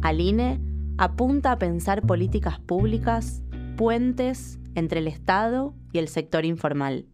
Aline 0.01 0.61
apunta 0.97 1.53
a 1.53 1.59
pensar 1.59 2.03
políticas 2.03 2.61
públicas, 2.61 3.43
puentes 3.77 4.59
entre 4.75 5.01
el 5.01 5.09
Estado 5.09 5.75
y 5.93 5.99
el 5.99 6.09
sector 6.09 6.45
informal. 6.45 7.07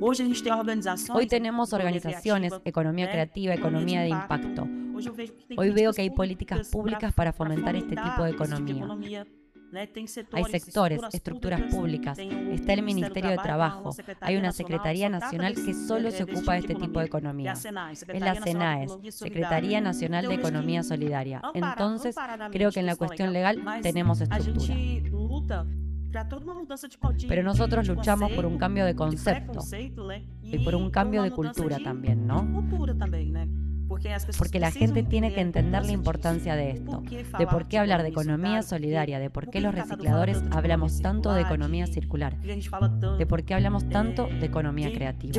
Hoy 0.00 1.26
tenemos 1.26 1.72
organizaciones, 1.72 2.52
economía 2.66 3.10
creativa, 3.10 3.54
economía 3.54 4.02
de 4.02 4.10
impacto. 4.10 4.68
Hoy 5.56 5.70
veo 5.70 5.92
que 5.94 6.02
hay 6.02 6.10
políticas 6.10 6.68
públicas 6.68 7.14
para 7.14 7.32
fomentar 7.32 7.74
este 7.74 7.96
tipo 7.96 8.24
de 8.24 8.30
economía. 8.30 9.26
Hay 10.32 10.44
sectores, 10.44 11.00
estructuras 11.12 11.60
públicas, 11.62 12.18
está 12.18 12.72
el 12.72 12.82
Ministerio 12.82 13.30
de 13.30 13.36
Trabajo, 13.38 13.94
hay 14.20 14.36
una 14.36 14.52
Secretaría 14.52 15.08
Nacional 15.08 15.54
que 15.54 15.74
solo 15.74 16.10
se 16.10 16.24
ocupa 16.24 16.54
de 16.54 16.60
este 16.60 16.74
tipo 16.74 17.00
de 17.00 17.06
economía. 17.06 17.52
Es 17.52 18.20
la 18.20 18.34
CENAES, 18.34 18.98
Secretaría 19.10 19.80
Nacional 19.80 20.26
de 20.28 20.34
Economía 20.34 20.82
Solidaria. 20.82 21.42
Entonces, 21.54 22.16
creo 22.50 22.70
que 22.70 22.80
en 22.80 22.86
la 22.86 22.96
cuestión 22.96 23.32
legal 23.32 23.62
tenemos 23.82 24.20
estructura. 24.20 24.74
Pero 27.28 27.42
nosotros 27.42 27.86
luchamos 27.88 28.32
por 28.32 28.46
un 28.46 28.58
cambio 28.58 28.86
de 28.86 28.94
concepto 28.94 29.60
y 30.42 30.58
por 30.60 30.74
un 30.74 30.90
cambio 30.90 31.22
de 31.22 31.30
cultura 31.30 31.78
también, 31.78 32.26
¿no? 32.26 32.42
Porque 34.38 34.60
la 34.60 34.70
gente 34.70 35.02
tiene 35.02 35.32
que 35.32 35.40
entender 35.40 35.84
la 35.84 35.92
importancia 35.92 36.56
de 36.56 36.70
esto, 36.70 37.02
de 37.38 37.46
por 37.46 37.68
qué 37.68 37.78
hablar 37.78 38.02
de 38.02 38.08
economía 38.08 38.62
solidaria, 38.62 39.18
de 39.18 39.30
por 39.30 39.50
qué 39.50 39.60
los 39.60 39.74
recicladores 39.74 40.42
hablamos 40.50 41.00
tanto 41.00 41.32
de 41.32 41.42
economía 41.42 41.86
circular, 41.86 42.36
de 42.40 43.26
por 43.26 43.44
qué 43.44 43.54
hablamos 43.54 43.88
tanto 43.88 44.26
de 44.26 44.46
economía 44.46 44.92
creativa. 44.92 45.32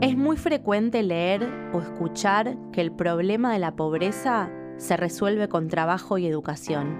Es 0.00 0.16
muy 0.16 0.36
frecuente 0.36 1.02
leer 1.02 1.46
o 1.72 1.80
escuchar 1.80 2.56
que 2.72 2.80
el 2.80 2.92
problema 2.92 3.52
de 3.52 3.58
la 3.58 3.76
pobreza 3.76 4.50
se 4.80 4.96
resuelve 4.96 5.48
con 5.48 5.68
trabajo 5.68 6.16
y 6.16 6.26
educación. 6.26 6.98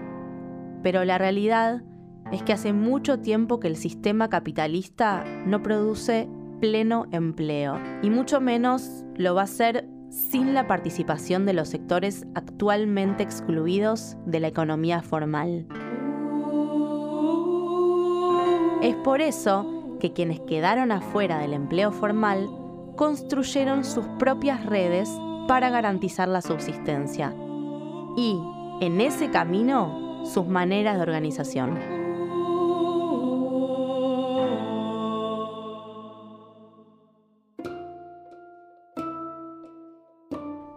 Pero 0.83 1.05
la 1.05 1.17
realidad 1.17 1.83
es 2.31 2.43
que 2.43 2.53
hace 2.53 2.75
mucho 2.75 3.21
tiempo 3.21 3.59
que 3.59 3.69
el 3.69 3.77
sistema 3.77 4.29
capitalista 4.29 5.25
no 5.47 5.63
produce 5.63 6.29
pleno 6.61 7.07
empleo, 7.11 7.81
y 8.03 8.11
mucho 8.11 8.41
menos 8.41 9.05
lo 9.17 9.35
va 9.35 9.41
a 9.41 9.45
hacer 9.45 9.89
sin 10.11 10.53
la 10.53 10.67
participación 10.67 11.47
de 11.47 11.55
los 11.55 11.71
sectores 11.71 12.27
actualmente 12.35 13.23
excluidos 13.23 14.17
de 14.27 14.41
la 14.41 14.49
economía 14.49 15.01
formal. 15.01 15.67
Es 18.83 18.95
por 18.97 19.23
eso 19.23 19.97
que 20.01 20.13
quienes 20.13 20.41
quedaron 20.41 20.93
afuera 20.93 21.39
del 21.39 21.55
empleo 21.55 21.93
formal 21.93 22.47
construyeron 22.97 23.85
sus 23.85 24.05
propias 24.19 24.67
redes 24.67 25.11
para 25.49 25.71
garantizar 25.71 26.29
la 26.29 26.43
subsistencia 26.43 27.35
y, 28.17 28.41
en 28.81 29.01
ese 29.01 29.31
camino, 29.31 30.25
sus 30.25 30.47
maneras 30.47 30.97
de 30.97 31.03
organización. 31.03 31.79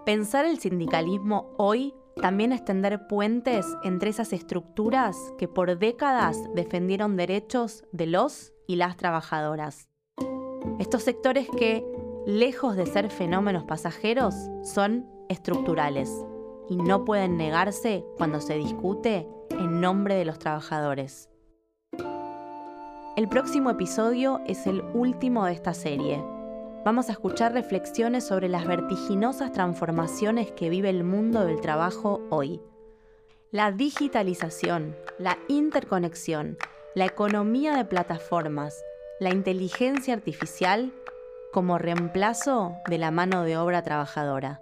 Pensar 0.05 0.45
el 0.45 0.59
sindicalismo 0.59 1.53
hoy 1.57 1.93
también 2.21 2.51
es 2.51 2.63
tender 2.63 3.07
puentes 3.07 3.65
entre 3.83 4.09
esas 4.09 4.33
estructuras 4.33 5.17
que 5.37 5.47
por 5.47 5.77
décadas 5.79 6.37
defendieron 6.53 7.15
derechos 7.15 7.85
de 7.91 8.07
los 8.07 8.53
y 8.67 8.75
las 8.75 8.97
trabajadoras. 8.97 9.89
Estos 10.79 11.03
sectores 11.03 11.47
que, 11.57 11.85
lejos 12.25 12.75
de 12.75 12.85
ser 12.85 13.09
fenómenos 13.09 13.63
pasajeros, 13.63 14.35
son 14.63 15.07
estructurales 15.29 16.25
y 16.69 16.77
no 16.77 17.05
pueden 17.05 17.37
negarse 17.37 18.05
cuando 18.17 18.41
se 18.41 18.55
discute 18.55 19.27
en 19.51 19.81
nombre 19.81 20.15
de 20.15 20.25
los 20.25 20.39
trabajadores. 20.39 21.29
El 23.15 23.29
próximo 23.29 23.69
episodio 23.69 24.41
es 24.47 24.65
el 24.65 24.81
último 24.93 25.45
de 25.45 25.53
esta 25.53 25.73
serie. 25.73 26.23
Vamos 26.83 27.09
a 27.09 27.11
escuchar 27.11 27.53
reflexiones 27.53 28.25
sobre 28.25 28.49
las 28.49 28.65
vertiginosas 28.65 29.51
transformaciones 29.51 30.51
que 30.51 30.69
vive 30.69 30.89
el 30.89 31.03
mundo 31.03 31.45
del 31.45 31.61
trabajo 31.61 32.21
hoy. 32.29 32.59
La 33.51 33.71
digitalización, 33.71 34.95
la 35.19 35.37
interconexión, 35.47 36.57
la 36.95 37.05
economía 37.05 37.75
de 37.77 37.85
plataformas, 37.85 38.83
la 39.19 39.29
inteligencia 39.29 40.13
artificial 40.13 40.91
como 41.53 41.77
reemplazo 41.77 42.73
de 42.89 42.97
la 42.97 43.11
mano 43.11 43.43
de 43.43 43.57
obra 43.57 43.83
trabajadora. 43.83 44.61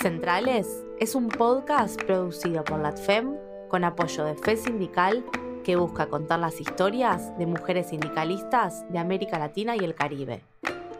Centrales 0.00 0.84
es 1.00 1.14
un 1.14 1.28
podcast 1.28 2.00
producido 2.02 2.62
por 2.64 2.80
LATFEM 2.80 3.34
con 3.68 3.82
apoyo 3.82 4.24
de 4.24 4.36
FE 4.36 4.56
Sindical 4.56 5.24
que 5.64 5.76
busca 5.76 6.06
contar 6.06 6.38
las 6.38 6.60
historias 6.60 7.36
de 7.38 7.46
mujeres 7.46 7.88
sindicalistas 7.88 8.84
de 8.90 8.98
América 8.98 9.38
Latina 9.38 9.74
y 9.74 9.80
el 9.80 9.94
Caribe. 9.94 10.42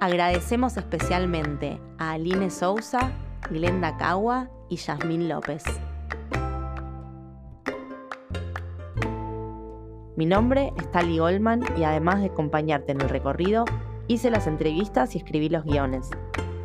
Agradecemos 0.00 0.78
especialmente 0.78 1.78
a 1.98 2.12
Aline 2.12 2.50
Sousa, 2.50 3.12
Glenda 3.50 3.98
Cagua 3.98 4.48
y 4.70 4.76
Yasmín 4.76 5.28
López. 5.28 5.62
Mi 10.16 10.24
nombre 10.24 10.72
es 10.78 10.90
Tali 10.90 11.18
Goldman 11.18 11.62
y 11.76 11.84
además 11.84 12.20
de 12.20 12.28
acompañarte 12.28 12.92
en 12.92 13.02
el 13.02 13.10
recorrido, 13.10 13.66
hice 14.08 14.30
las 14.30 14.46
entrevistas 14.46 15.14
y 15.14 15.18
escribí 15.18 15.50
los 15.50 15.64
guiones. 15.64 16.10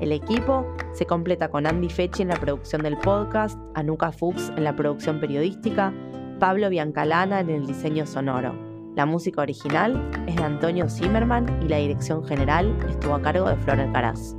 El 0.02 0.12
equipo 0.12 0.66
se 0.94 1.06
completa 1.06 1.50
con 1.50 1.68
Andy 1.68 1.88
Fechi 1.88 2.24
en 2.24 2.30
la 2.30 2.36
producción 2.36 2.82
del 2.82 2.98
podcast, 2.98 3.60
Anuka 3.76 4.12
Fuchs 4.12 4.52
en 4.58 4.64
la 4.64 4.76
producción 4.76 5.20
periodística, 5.20 5.94
Pablo 6.40 6.70
Biancalana 6.70 7.40
en 7.40 7.52
el 7.52 7.68
diseño 7.68 8.08
sonoro. 8.08 8.56
La 8.96 9.06
música 9.06 9.44
original 9.44 10.12
es 10.28 10.36
de 10.38 10.44
Antonio 10.44 10.90
Zimmerman 10.90 11.46
y 11.64 11.68
la 11.68 11.78
dirección 11.78 12.26
general 12.26 12.76
estuvo 12.90 13.14
a 13.14 13.22
cargo 13.22 13.48
de 13.48 13.56
Flor 13.58 13.80
Alcaraz. 13.80 14.36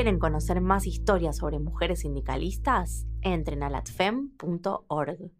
Quieren 0.00 0.18
conocer 0.18 0.62
más 0.62 0.86
historias 0.86 1.36
sobre 1.36 1.58
mujeres 1.58 2.00
sindicalistas, 2.00 3.06
entren 3.20 3.62
a 3.62 3.68
latfem.org. 3.68 5.30